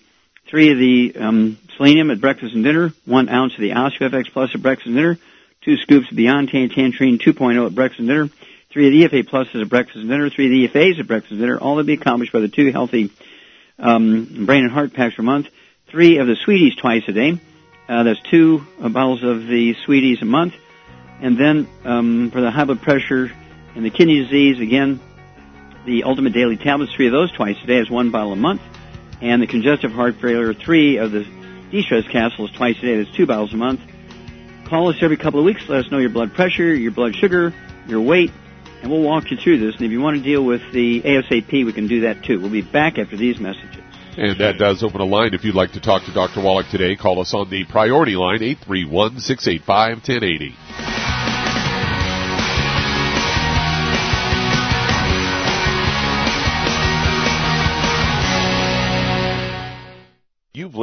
[0.50, 4.50] three of the um, selenium at breakfast and dinner, one ounce of the OsteoFX Plus
[4.54, 5.18] at breakfast and dinner,
[5.62, 8.30] two scoops of Beyond Tangy Tangerine 2.0 at breakfast and dinner,
[8.72, 11.32] three of the EFA Pluses at breakfast and dinner, three of the EFAs at breakfast
[11.32, 13.12] and dinner, all to be accomplished by the two healthy
[13.78, 15.48] um, brain and heart packs per month,
[15.88, 17.40] three of the Sweeties twice a day.
[17.88, 20.54] Uh, that's two uh, bottles of the Sweeties a month.
[21.22, 23.32] And then um, for the high blood pressure
[23.76, 25.00] and the kidney disease, again,
[25.86, 28.62] the Ultimate Daily Tablets, three of those twice a day is one bottle a month.
[29.22, 31.26] And the congestive heart failure three of the
[31.72, 33.04] de-stress capsules twice a day.
[33.04, 33.82] That's two bottles a month.
[34.68, 35.68] Call us every couple of weeks.
[35.68, 37.54] Let us know your blood pressure, your blood sugar,
[37.88, 38.32] your weight,
[38.82, 39.76] and we'll walk you through this.
[39.76, 42.40] And if you want to deal with the ASAP, we can do that too.
[42.40, 43.84] We'll be back after these messages.
[44.18, 45.34] And that does open a line.
[45.34, 46.42] If you'd like to talk to Dr.
[46.42, 50.89] Wallach today, call us on the priority line, 831 685 1080.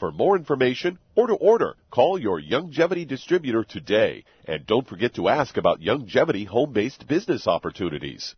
[0.00, 4.24] For more information or to order, call your Youngevity distributor today.
[4.46, 8.34] And don't forget to ask about Youngevity home-based business opportunities.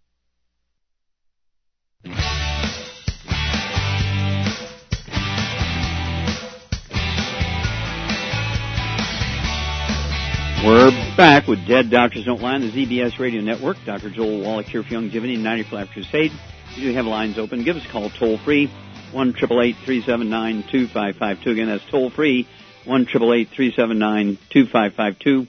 [10.64, 13.76] We're back with Dead Doctors Don't Lie on the ZBS Radio Network.
[13.87, 14.11] Dr.
[14.11, 16.32] Joel Wallach here for Youngevity 94 Life Crusade.
[16.76, 17.62] We do have lines open.
[17.64, 18.68] Give us a call toll free,
[19.13, 21.51] 1 379 2552.
[21.51, 22.47] Again, that's toll free,
[22.85, 25.47] 1 379 2552.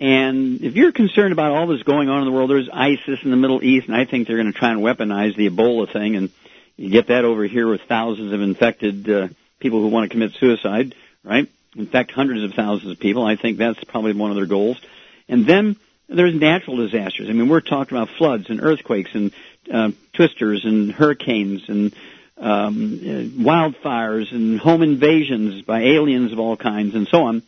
[0.00, 3.30] And if you're concerned about all this going on in the world, there's ISIS in
[3.30, 6.16] the Middle East, and I think they're going to try and weaponize the Ebola thing,
[6.16, 6.30] and
[6.76, 9.28] you get that over here with thousands of infected uh,
[9.58, 11.46] people who want to commit suicide, right?
[11.76, 13.24] In fact, hundreds of thousands of people.
[13.24, 14.80] I think that's probably one of their goals.
[15.28, 15.76] And then
[16.08, 17.28] there's natural disasters.
[17.28, 19.32] I mean, we're talking about floods and earthquakes and
[19.70, 21.94] uh, twisters and hurricanes and
[22.40, 27.42] um, uh, wildfires and home invasions by aliens of all kinds and so on,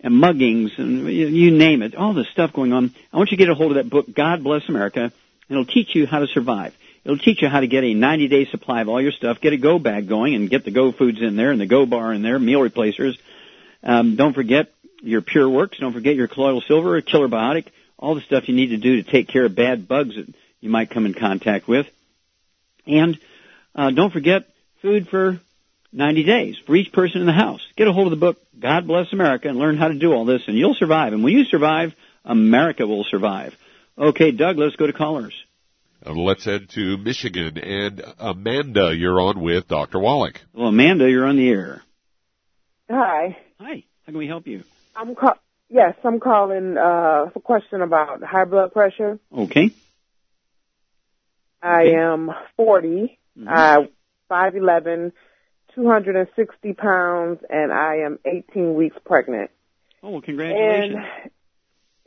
[0.00, 1.94] and muggings and you, you name it.
[1.94, 2.94] All this stuff going on.
[3.12, 5.10] I want you to get a hold of that book, God Bless America.
[5.48, 6.76] It'll teach you how to survive.
[7.04, 9.52] It'll teach you how to get a 90 day supply of all your stuff, get
[9.52, 12.12] a go bag going and get the go foods in there and the go bar
[12.12, 13.18] in there, meal replacers.
[13.82, 14.72] Um, don't forget
[15.02, 15.78] your Pure Works.
[15.78, 17.66] Don't forget your colloidal silver, a killer biotic,
[17.98, 20.26] all the stuff you need to do to take care of bad bugs that
[20.60, 21.86] you might come in contact with.
[22.86, 23.18] And
[23.76, 24.48] uh, don't forget
[24.82, 25.38] food for
[25.92, 27.60] 90 days for each person in the house.
[27.76, 30.24] Get a hold of the book, God Bless America, and learn how to do all
[30.24, 31.12] this, and you'll survive.
[31.12, 33.54] And when you survive, America will survive.
[33.98, 35.34] Okay, Doug, let's go to callers.
[36.04, 37.58] Uh, let's head to Michigan.
[37.58, 39.98] And Amanda, you're on with Dr.
[39.98, 40.40] Wallach.
[40.52, 41.82] Well, Amanda, you're on the air.
[42.90, 43.36] Hi.
[43.60, 43.84] Hi.
[44.04, 44.62] How can we help you?
[44.94, 49.18] I'm call- yes, I'm calling uh, for a question about high blood pressure.
[49.36, 49.70] Okay.
[51.62, 53.48] I am 40, Mhm.
[53.48, 53.86] uh,
[54.30, 55.12] 5'11",
[55.74, 59.50] 260 pounds, and I am 18 weeks pregnant.
[60.02, 60.96] Oh, well, congratulations.
[60.96, 61.30] And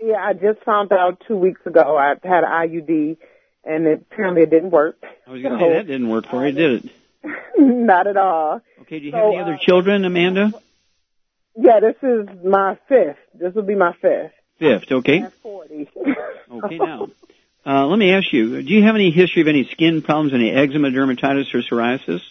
[0.02, 3.18] yeah, I just found out two weeks ago I had an IUD,
[3.64, 4.98] and it, apparently it didn't work.
[5.28, 6.92] I was going to say that didn't work for you, did it?
[7.58, 8.62] Not at all.
[8.82, 9.00] Okay.
[9.00, 10.54] Do you So, have any other uh, children, Amanda?
[11.56, 13.18] Yeah, this is my fifth.
[13.34, 14.32] This will be my fifth.
[14.60, 14.92] Fifth.
[14.92, 15.22] Okay.
[15.22, 15.90] At 40.
[16.52, 16.78] Okay.
[16.78, 17.08] Now,
[17.70, 20.50] uh, let me ask you: Do you have any history of any skin problems, any
[20.50, 22.22] eczema, dermatitis, or psoriasis?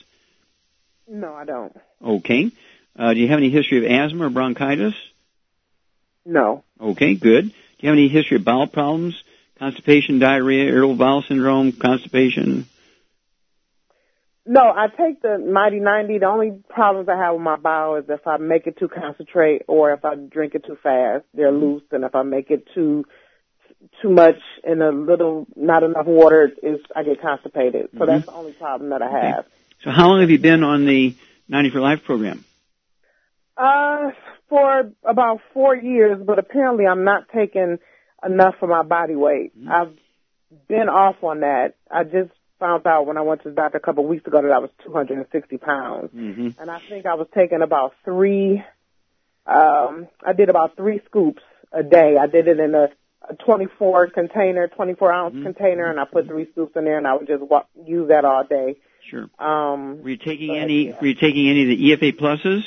[1.09, 1.77] no, I don't.
[2.05, 2.51] Okay.
[2.99, 4.95] Uh, do you have any history of asthma or bronchitis?
[6.27, 6.65] No.
[6.81, 7.49] Okay, good.
[7.49, 9.23] Do you have any history of bowel problems,
[9.59, 12.67] constipation, diarrhea, irritable bowel syndrome, constipation?
[14.45, 16.19] No, I take the Mighty 90.
[16.19, 19.63] The only problems I have with my bowel is if I make it too concentrate
[19.69, 21.25] or if I drink it too fast.
[21.35, 23.05] They're loose, and if I make it too
[24.03, 27.91] too much and a little, not enough water, is I get constipated.
[27.93, 28.07] So Mhm.
[28.07, 29.47] that's the only problem that I have.
[29.83, 31.15] So, how long have you been on the
[31.49, 32.45] 90 for Life program?
[33.57, 34.11] Uh,
[34.49, 37.79] for about four years, but apparently I'm not taking
[38.25, 39.53] enough for my body weight.
[39.69, 39.97] I've
[40.69, 41.75] been off on that.
[41.91, 44.43] I just found out when I went to the doctor a couple of weeks ago
[44.43, 46.11] that I was 260 pounds.
[46.15, 46.61] Mm-hmm.
[46.61, 48.63] and I think I was taking about three.
[49.47, 52.17] Um, I did about three scoops a day.
[52.21, 52.89] I did it in a,
[53.31, 55.43] a 24 container, 24 ounce Mm-hmm.
[55.45, 58.25] container, and I put three scoops in there, and I would just wa- use that
[58.25, 58.77] all day.
[59.11, 59.29] Sure.
[59.39, 60.89] Um, Were you taking any?
[60.89, 60.97] yeah.
[61.01, 61.69] Were you taking any of
[62.01, 62.63] the EFA pluses?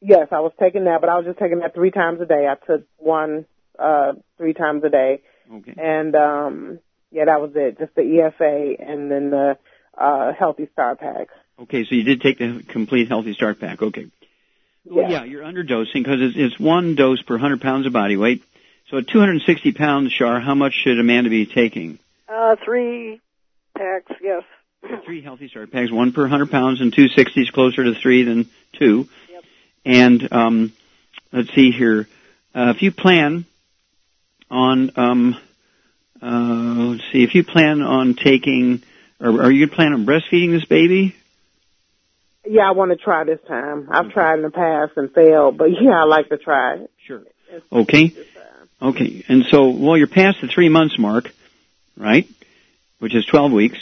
[0.00, 2.46] yes, I was taking that, but I was just taking that three times a day.
[2.48, 3.46] I took one
[3.78, 5.22] uh, three times a day,
[5.52, 5.74] Okay.
[5.76, 6.78] and um,
[7.10, 7.78] yeah, that was it.
[7.78, 9.56] Just the EFA and then the
[9.96, 11.28] uh, Healthy Start Pack.
[11.60, 13.82] Okay, so you did take the complete Healthy Start Pack.
[13.82, 14.06] Okay.
[14.84, 18.42] Well, yeah, you're underdosing because it's, it's one dose per 100 pounds of body weight.
[18.90, 21.98] So at 260 pounds, Shar, how much should Amanda be taking?
[22.26, 23.20] Uh, three
[23.76, 24.44] packs, yes.
[25.04, 28.48] Three Healthy Start Packs, one per 100 pounds, and 260 is closer to three than
[28.78, 29.08] two.
[29.30, 29.44] Yep.
[29.84, 30.72] And um,
[31.32, 32.08] let's see here.
[32.54, 33.44] Uh, if you plan
[34.50, 35.36] on, um,
[36.22, 38.82] uh, let's see, if you plan on taking,
[39.20, 41.14] or are you going to plan on breastfeeding this baby?
[42.46, 43.88] Yeah, I want to try this time.
[43.90, 46.86] I've tried in the past and failed, but yeah, I like to try.
[47.04, 47.22] Sure.
[47.72, 48.14] Okay.
[48.80, 49.24] Okay.
[49.28, 51.30] And so, well, you're past the three months mark,
[51.96, 52.28] right?
[52.98, 53.78] Which is 12 weeks.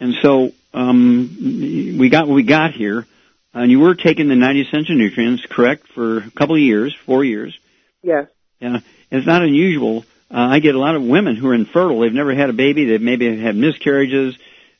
[0.00, 3.06] And so, um, we got what we got here.
[3.54, 7.24] And you were taking the 90 essential nutrients, correct, for a couple of years, four
[7.24, 7.58] years.
[8.02, 8.28] Yes.
[8.60, 8.80] Yeah.
[9.10, 10.04] It's not unusual.
[10.30, 12.00] Uh, I get a lot of women who are infertile.
[12.00, 12.84] They've never had a baby.
[12.84, 14.36] They've maybe had miscarriages.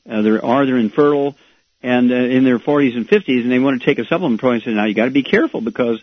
[0.09, 1.37] Uh, they're, they're infertile
[1.83, 4.43] and uh, in their 40s and 50s, and they want to take a supplement.
[4.43, 6.01] I said, now you got to be careful because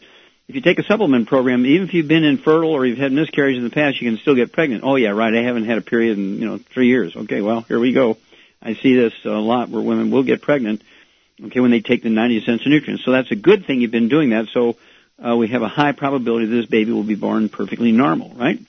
[0.48, 3.60] if you take a supplement program, even if you've been infertile or you've had miscarriages
[3.60, 4.84] in the past, you can still get pregnant.
[4.84, 5.34] Oh yeah, right.
[5.34, 7.16] I haven't had a period in you know three years.
[7.16, 8.18] Okay, well here we go.
[8.62, 10.82] I see this a lot where women will get pregnant.
[11.44, 13.04] Okay, when they take the 90 essential nutrients.
[13.04, 14.48] So that's a good thing you've been doing that.
[14.54, 14.78] So
[15.22, 18.60] uh, we have a high probability that this baby will be born perfectly normal, right?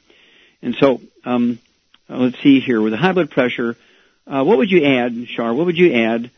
[0.63, 1.61] And so um,
[2.09, 3.77] uh, let's see here with the high blood pressure.
[4.27, 5.55] Uh, what would you add, Shar?
[5.55, 6.31] What would you add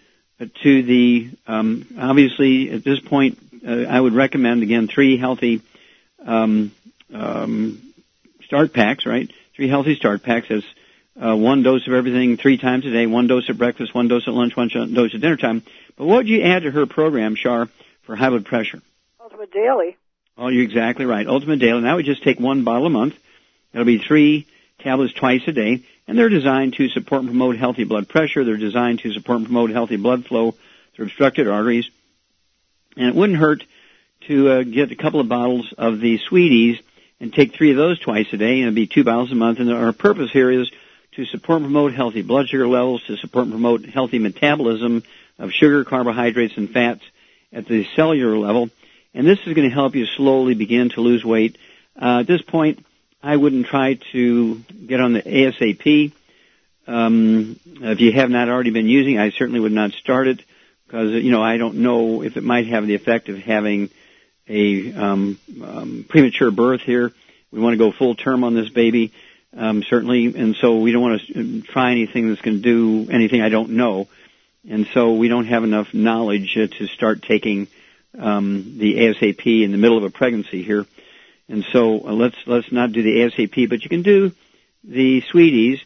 [0.63, 1.31] to the?
[1.47, 5.63] Um, obviously, at this point, uh, I would recommend again three healthy
[6.25, 6.73] um,
[7.13, 7.83] um,
[8.45, 9.31] start packs, right?
[9.55, 10.65] Three healthy start packs as
[11.21, 14.29] uh, one dose of everything three times a day, one dose at breakfast, one dose
[14.29, 15.63] at lunch, one dose at dinner time.
[15.97, 17.69] But what would you add to her program, Char,
[18.03, 18.81] for high blood pressure?
[19.21, 19.97] Ultimate Daily.
[20.37, 21.27] Oh, you're exactly right.
[21.27, 21.79] Ultimate Daily.
[21.79, 23.19] And I would just take one bottle a month.
[23.73, 24.47] That'll be three
[24.79, 25.83] tablets twice a day.
[26.07, 28.45] And they're designed to support and promote healthy blood pressure.
[28.45, 30.55] They're designed to support and promote healthy blood flow
[30.95, 31.91] through obstructed arteries.
[32.97, 33.65] And it wouldn't hurt
[34.27, 36.79] to uh, get a couple of bottles of the sweeties
[37.21, 38.55] and take three of those twice a day.
[38.55, 39.59] And it'd be two bottles a month.
[39.61, 40.71] And our purpose here is
[41.13, 45.03] to support and promote healthy blood sugar levels, to support and promote healthy metabolism
[45.39, 47.03] of sugar, carbohydrates, and fats
[47.53, 48.71] at the cellular level.
[49.15, 51.57] And this is going to help you slowly begin to lose weight.
[52.01, 52.85] Uh, at this point,
[53.23, 56.13] I wouldn't try to get on the ASAP.
[56.87, 60.41] Um, if you have not already been using, I certainly would not start it
[60.89, 63.91] because you know I don't know if it might have the effect of having
[64.49, 67.13] a um, um, premature birth here.
[67.53, 69.13] We want to go full term on this baby,
[69.57, 73.43] um, certainly, and so we don't want to try anything that's going to do anything
[73.43, 74.09] I don't know,
[74.69, 77.69] and so we don't have enough knowledge uh, to start taking
[78.19, 80.87] um, the ASAP in the middle of a pregnancy here,
[81.51, 84.33] and so uh, let's let's not do the ASAP, but you can do
[84.85, 85.81] the sweeties,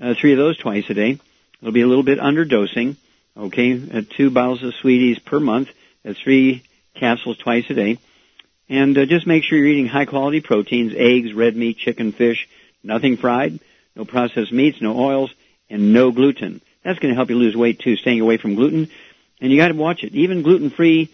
[0.00, 1.18] uh, three of those twice a day.
[1.60, 2.96] It'll be a little bit underdosing,
[3.38, 5.68] okay, at two bottles of sweeties per month,
[6.04, 6.64] at three
[6.94, 7.98] capsules twice a day.
[8.68, 12.48] And uh, just make sure you're eating high quality proteins, eggs, red meat, chicken, fish,
[12.82, 13.60] nothing fried,
[13.96, 15.32] no processed meats, no oils,
[15.70, 16.60] and no gluten.
[16.84, 18.90] That's going to help you lose weight too, staying away from gluten.
[19.40, 20.14] And you got to watch it.
[20.14, 21.10] Even gluten-free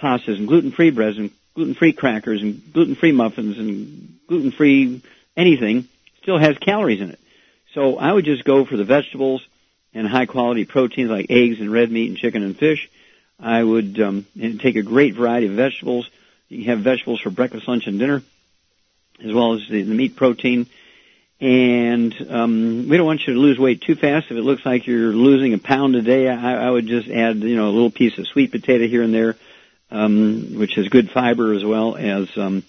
[0.00, 5.02] pastas and gluten-free breads and gluten-free crackers and gluten-free muffins and gluten-free
[5.36, 5.88] anything
[6.22, 7.18] still has calories in it.
[7.74, 9.46] So I would just go for the vegetables
[9.94, 12.90] and high quality proteins like eggs and red meat and chicken and fish.
[13.40, 16.08] I would um, take a great variety of vegetables
[16.48, 18.22] you can have vegetables for breakfast, lunch, and dinner,
[19.22, 20.66] as well as the, the meat protein.
[21.40, 24.26] And um, we don't want you to lose weight too fast.
[24.30, 27.36] If it looks like you're losing a pound a day, I, I would just add,
[27.36, 29.36] you know, a little piece of sweet potato here and there,
[29.90, 32.64] um, which has good fiber as well as um,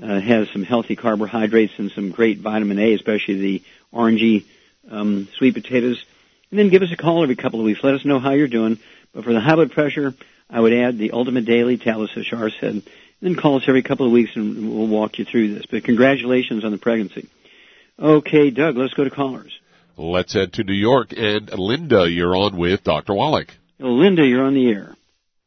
[0.00, 3.62] uh, has some healthy carbohydrates and some great vitamin A, especially the
[3.92, 4.44] orangey
[4.90, 6.04] um, sweet potatoes.
[6.52, 7.80] And then give us a call every couple of weeks.
[7.82, 8.78] Let us know how you're doing.
[9.14, 10.12] But for the high blood pressure,
[10.50, 12.82] I would add the Ultimate Daily, Talis Ashar said,
[13.22, 15.64] then call us every couple of weeks and we'll walk you through this.
[15.64, 17.30] But congratulations on the pregnancy.
[17.98, 19.58] Okay, Doug, let's go to callers.
[19.96, 21.14] Let's head to New York.
[21.16, 23.14] And Linda, you're on with Dr.
[23.14, 23.48] Wallach.
[23.78, 24.94] Linda, you're on the air.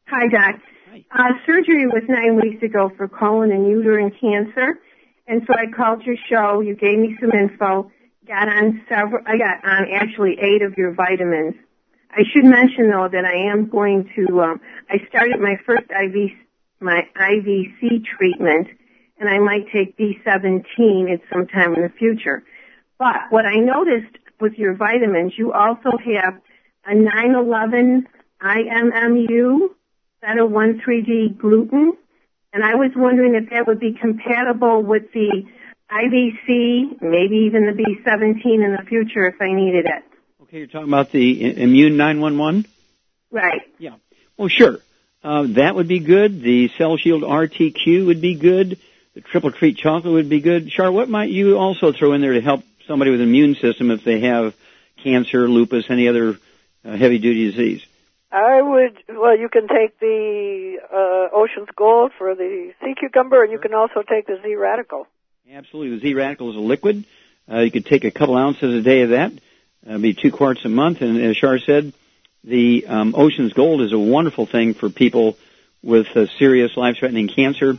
[0.08, 0.60] Hi, Doc.
[0.90, 1.04] Hi.
[1.08, 4.80] Uh, surgery was nine weeks ago for colon and uterine cancer.
[5.28, 6.60] And so I called your show.
[6.60, 7.92] You gave me some info.
[8.26, 11.54] Got on several, I got on actually eight of your vitamins.
[12.10, 14.60] I should mention though that I am going to, um,
[14.90, 16.30] I started my first IV
[16.80, 18.68] my IVC treatment,
[19.18, 22.42] and I might take B17 at some time in the future.
[22.98, 26.40] But what I noticed with your vitamins, you also have
[26.84, 28.06] a 911
[28.42, 29.68] IMMU,
[30.20, 31.92] Beta 1,3-D glucan,
[32.52, 35.44] and I was wondering if that would be compatible with the
[35.90, 40.02] IVC, maybe even the B17 in the future if I needed it.
[40.42, 42.66] Okay, you're talking about the Immune 911?
[43.30, 43.62] Right.
[43.78, 43.94] Yeah.
[44.36, 44.78] Well, sure.
[45.22, 46.40] Uh, that would be good.
[46.40, 48.78] The Cell Shield RTQ would be good.
[49.14, 50.68] The Triple Treat Chocolate would be good.
[50.68, 53.90] Char, what might you also throw in there to help somebody with an immune system
[53.90, 54.54] if they have
[55.02, 56.38] cancer, lupus, any other
[56.84, 57.82] uh, heavy duty disease?
[58.30, 63.52] I would, well, you can take the uh, Ocean's Gold for the sea cucumber, and
[63.52, 65.06] you can also take the Z Radical.
[65.52, 65.96] Absolutely.
[65.96, 67.04] The Z Radical is a liquid.
[67.48, 69.32] Uh, you could take a couple ounces a day of that.
[69.88, 71.02] Uh, be two quarts a month.
[71.02, 71.92] And as Char said,
[72.42, 75.36] the um, Ocean's Gold is a wonderful thing for people
[75.84, 77.78] with uh, serious life-threatening cancer.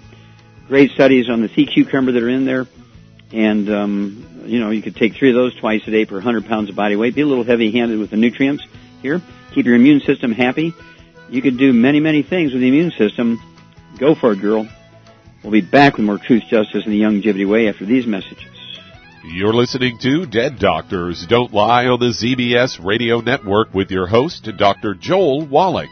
[0.70, 2.68] Great studies on the sea cucumber that are in there,
[3.34, 6.46] and um, you know you could take three of those twice a day per 100
[6.46, 7.16] pounds of body weight.
[7.16, 8.64] Be a little heavy-handed with the nutrients
[9.02, 9.22] here.
[9.54, 10.74] Keep your immune system happy.
[11.30, 13.42] You could do many, many things with the immune system.
[13.98, 14.70] Go for it, girl.
[15.48, 18.44] We'll be back with more truth, justice, and the Youngevity way after these messages.
[19.24, 24.50] You're listening to Dead Doctors Don't Lie on the ZBS Radio Network with your host,
[24.58, 24.94] Dr.
[24.94, 25.90] Joel Wallach.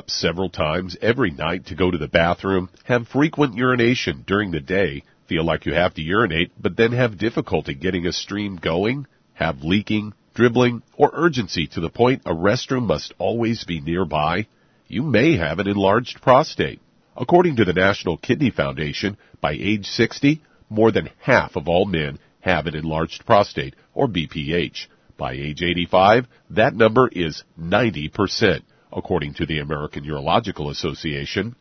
[0.00, 4.58] Up several times every night to go to the bathroom, have frequent urination during the
[4.58, 9.06] day, feel like you have to urinate, but then have difficulty getting a stream going,
[9.34, 14.46] have leaking, dribbling, or urgency to the point a restroom must always be nearby,
[14.88, 16.80] you may have an enlarged prostate.
[17.14, 20.40] According to the National Kidney Foundation, by age 60,
[20.70, 24.86] more than half of all men have an enlarged prostate, or BPH.
[25.18, 28.62] By age 85, that number is 90%
[28.92, 31.56] according to the American Urological Association.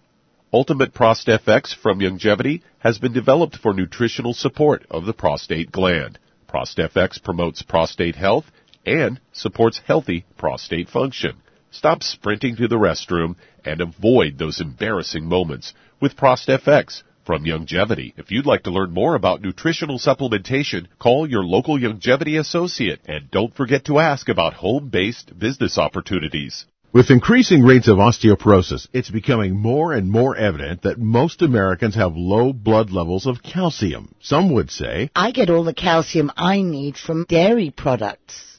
[0.52, 6.18] Ultimate ProstFX from Youngevity has been developed for nutritional support of the prostate gland.
[6.48, 8.46] ProstFX promotes prostate health
[8.86, 11.34] and supports healthy prostate function.
[11.72, 18.14] Stop sprinting to the restroom and avoid those embarrassing moments with ProstFX from Youngevity.
[18.18, 23.30] If you'd like to learn more about nutritional supplementation, call your local Youngevity associate and
[23.30, 26.66] don't forget to ask about home-based business opportunities.
[26.92, 32.16] With increasing rates of osteoporosis, it's becoming more and more evident that most Americans have
[32.16, 34.16] low blood levels of calcium.
[34.22, 38.59] Some would say, I get all the calcium I need from dairy products.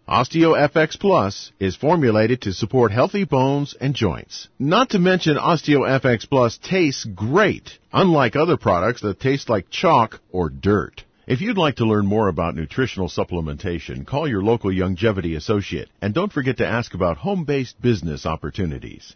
[0.07, 4.49] OsteoFX Plus is formulated to support healthy bones and joints.
[4.57, 10.49] Not to mention OsteoFX Plus tastes great, unlike other products that taste like chalk or
[10.49, 11.03] dirt.
[11.27, 16.13] If you'd like to learn more about nutritional supplementation, call your local Youngevity associate and
[16.13, 19.15] don't forget to ask about home-based business opportunities.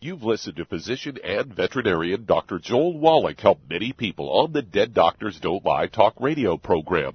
[0.00, 2.58] You've listened to physician and veterinarian Dr.
[2.58, 7.14] Joel Wallach help many people on the Dead Doctors Don't Lie talk radio program.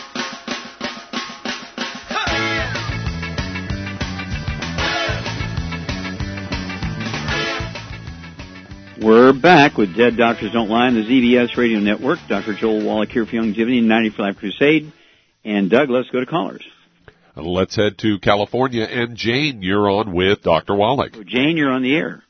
[9.01, 12.19] We're back with Dead Doctors Don't Lie on the ZBS Radio Network.
[12.29, 12.53] Dr.
[12.53, 14.91] Joel Wallach here for Youngevity 95 Crusade.
[15.43, 16.63] And Doug, let's go to callers.
[17.35, 18.83] Let's head to California.
[18.83, 20.75] And Jane, you're on with Dr.
[20.75, 21.13] Wallach.
[21.25, 22.23] Jane, you're on the air.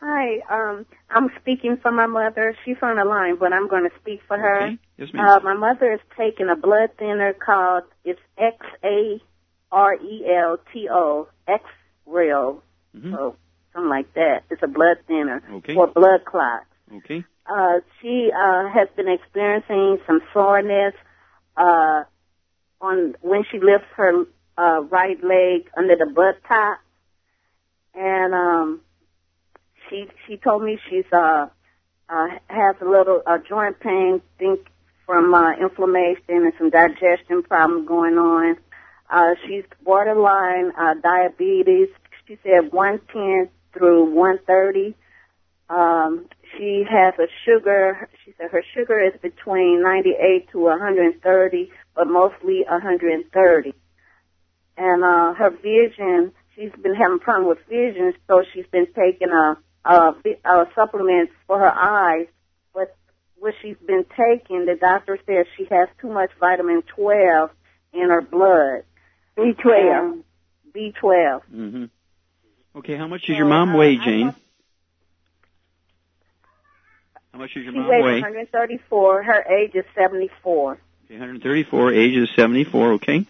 [0.00, 2.56] Hi, um, I'm speaking for my mother.
[2.64, 4.62] She's on the line, but I'm going to speak for her.
[4.62, 4.78] Okay.
[4.96, 5.26] Yes, ma'am.
[5.26, 9.20] Uh, my mother is taking a blood thinner called it's X A
[9.70, 11.64] R E L T O X
[12.06, 12.62] Rail,
[12.96, 13.12] Mhm.
[13.12, 13.36] so
[13.72, 14.44] something like that.
[14.50, 15.74] It's a blood thinner Okay.
[15.74, 16.66] for blood clots.
[16.96, 17.24] Okay.
[17.46, 20.94] Uh, she uh, has been experiencing some soreness
[21.56, 22.04] uh,
[22.80, 24.24] on when she lifts her
[24.56, 26.78] uh, right leg under the butt top,
[27.94, 28.80] and um,
[29.88, 31.46] she she told me she's uh,
[32.08, 34.60] uh, has a little uh, joint pain, think
[35.06, 38.56] from uh, inflammation and some digestion problems going on.
[39.08, 41.88] Uh, she's borderline uh, diabetes.
[42.28, 44.94] She said 110 through 130.
[45.68, 48.08] Um, she has a sugar.
[48.24, 53.74] She said her sugar is between 98 to 130, but mostly 130.
[54.76, 56.32] And uh, her vision.
[56.56, 60.14] She's been having problem with vision, so she's been taking a, a,
[60.44, 62.26] a supplements for her eyes.
[62.74, 62.94] But
[63.38, 67.50] what she's been taking, the doctor says she has too much vitamin 12
[67.92, 68.82] in her blood.
[69.38, 70.22] B12.
[70.74, 71.40] B12.
[71.54, 71.84] Mm-hmm.
[72.76, 74.34] Okay, how much does your mom weigh, Jane?
[77.32, 78.20] How much does your She mom weighs weigh?
[78.20, 79.22] 134.
[79.22, 80.78] Her age is 74.
[81.06, 83.26] Okay, 134, age is 74, okay.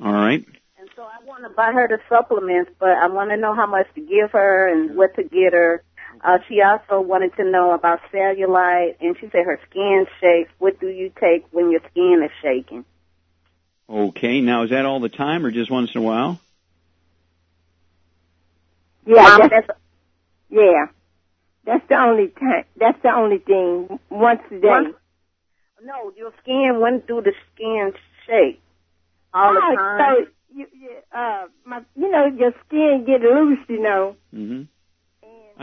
[0.00, 0.46] All right.
[0.78, 3.66] And so I want to buy her the supplements, but I want to know how
[3.66, 5.82] much to give her and what to get her.
[6.22, 10.50] Uh, she also wanted to know about cellulite, and she said her skin shakes.
[10.58, 12.84] What do you take when your skin is shaking?
[13.88, 16.38] Okay, now is that all the time or just once in a while?
[19.06, 19.68] Yeah, that's,
[20.50, 20.86] yeah.
[21.64, 22.64] That's the only time.
[22.76, 23.98] That's the only thing.
[24.10, 24.68] Once a day.
[24.68, 24.96] Once-
[25.84, 26.80] No, your skin.
[26.80, 27.92] When do the skin
[28.26, 28.60] shake?
[29.34, 29.98] All the Oh, time.
[29.98, 33.58] So you, you, uh, my, you know, your skin get loose.
[33.68, 34.62] You know, Mm-hmm.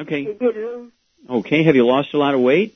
[0.01, 0.23] Okay.
[0.23, 0.91] it get loose.
[1.29, 2.75] Okay, have you lost a lot of weight?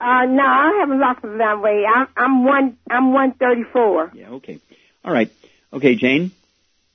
[0.00, 1.84] Uh, no, I haven't lost a lot of weight.
[1.86, 2.76] I'm, I'm one.
[2.90, 4.10] I'm one thirty four.
[4.14, 4.58] Yeah, okay.
[5.04, 5.30] All right.
[5.72, 6.32] Okay, Jane.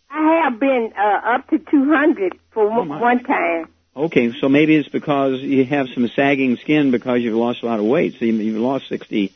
[0.09, 3.01] I have been uh, up to two hundred for one, my.
[3.01, 3.67] one time.
[3.95, 7.79] Okay, so maybe it's because you have some sagging skin because you've lost a lot
[7.79, 8.15] of weight.
[8.19, 9.33] So you- you've lost 60,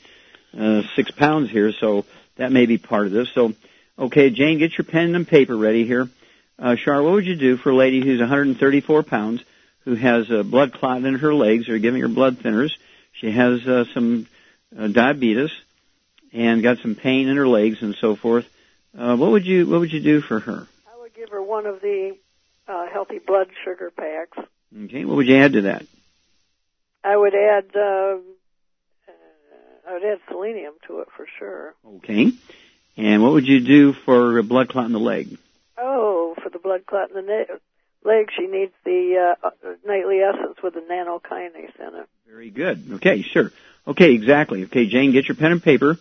[0.58, 2.06] uh, six pounds here, so
[2.36, 3.28] that may be part of this.
[3.34, 3.54] So,
[3.98, 6.10] okay, Jane, get your pen and paper ready here.
[6.60, 9.44] uh, Char, what would you do for a lady who's 134 pounds,
[9.84, 12.72] who has a blood clot in her legs, or giving her blood thinners?
[13.14, 14.28] She has uh, some
[14.78, 15.50] uh, diabetes
[16.34, 18.46] and got some pain in her legs and so forth.
[18.98, 20.68] Uh, what would you What would you do for her?
[20.86, 22.18] I would give her one of the
[22.68, 24.38] uh, healthy blood sugar packs.
[24.86, 25.86] Okay, what would you add to that?
[27.04, 28.18] I would add uh,
[29.88, 31.74] I would add selenium to it for sure.
[31.98, 32.32] Okay,
[32.98, 35.38] and what would you do for a blood clot in the leg?
[35.78, 39.50] Oh, for the blood clot in the na- leg, she needs the uh,
[39.86, 42.10] nightly essence with the nattokinase in it.
[42.28, 42.92] Very good.
[42.96, 43.52] Okay, sure.
[43.88, 44.64] Okay, exactly.
[44.66, 45.98] Okay, Jane, get your pen and paper.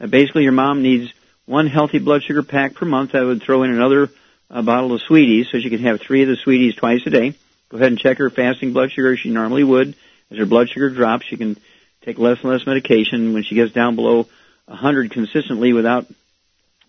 [0.00, 1.12] Uh, basically, your mom needs
[1.46, 3.14] one healthy blood sugar pack per month.
[3.14, 4.10] I would throw in another
[4.50, 7.34] uh, bottle of sweeties so she can have three of the sweeties twice a day.
[7.68, 9.94] Go ahead and check her fasting blood sugar as she normally would.
[10.30, 11.56] As her blood sugar drops, she can
[12.02, 13.34] take less and less medication.
[13.34, 14.28] When she gets down below
[14.66, 16.06] 100 consistently without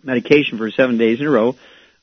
[0.02, 1.56] medication for seven days in a row,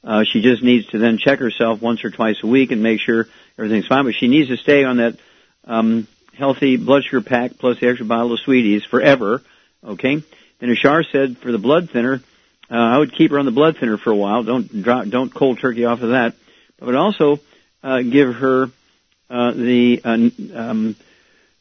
[0.03, 2.99] uh, she just needs to then check herself once or twice a week and make
[2.99, 3.27] sure
[3.57, 4.05] everything's fine.
[4.05, 5.17] But she needs to stay on that
[5.65, 9.41] um, healthy blood sugar pack plus the extra bottle of sweeties forever.
[9.83, 10.21] Okay.
[10.59, 12.21] Then as Shar said for the blood thinner,
[12.69, 14.43] uh, I would keep her on the blood thinner for a while.
[14.43, 16.35] Don't drop, don't cold turkey off of that.
[16.79, 17.39] But also
[17.81, 18.69] uh, give her
[19.29, 20.95] uh, the uh, um,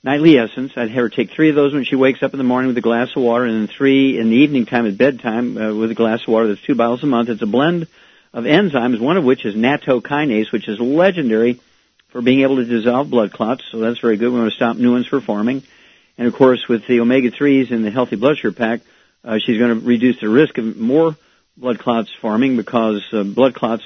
[0.03, 0.72] nightly essence.
[0.76, 2.78] I'd have her take three of those when she wakes up in the morning with
[2.78, 5.90] a glass of water, and then three in the evening time at bedtime uh, with
[5.90, 6.48] a glass of water.
[6.48, 7.28] That's two bottles a month.
[7.28, 7.86] It's a blend
[8.32, 11.61] of enzymes, one of which is nattokinase, which is legendary
[12.09, 13.64] for being able to dissolve blood clots.
[13.70, 14.32] So that's very good.
[14.32, 15.62] We want to stop new ones from forming.
[16.18, 18.80] And of course, with the omega-3s in the healthy blood sugar pack,
[19.24, 21.16] uh, she's going to reduce the risk of more
[21.56, 23.82] blood clots forming because uh, blood clots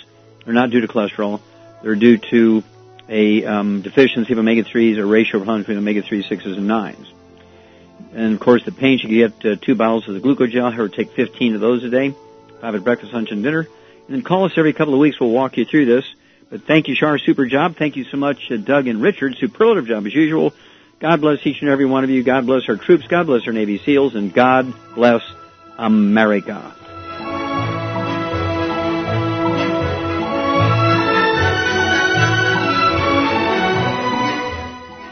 [0.46, 1.40] are not due to cholesterol.
[1.82, 2.62] They're due to
[3.08, 7.06] a um, deficiency of omega-3s or ratio of between omega-3s, 6s, and 9s.
[8.12, 10.72] And of course, the pain, she can get uh, two bottles of the glucogel.
[10.72, 12.14] Her take 15 of those a day,
[12.60, 13.60] five at breakfast, lunch, and dinner.
[13.60, 15.20] And then call us every couple of weeks.
[15.20, 16.04] We'll walk you through this.
[16.48, 17.18] But thank you, Shar.
[17.18, 17.76] Super job.
[17.76, 19.36] Thank you so much, uh, Doug and Richard.
[19.36, 20.54] Superlative job as usual.
[20.98, 22.22] God bless each and every one of you.
[22.22, 23.06] God bless our troops.
[23.06, 24.14] God bless our Navy SEALs.
[24.14, 25.22] And God bless
[25.78, 26.74] America.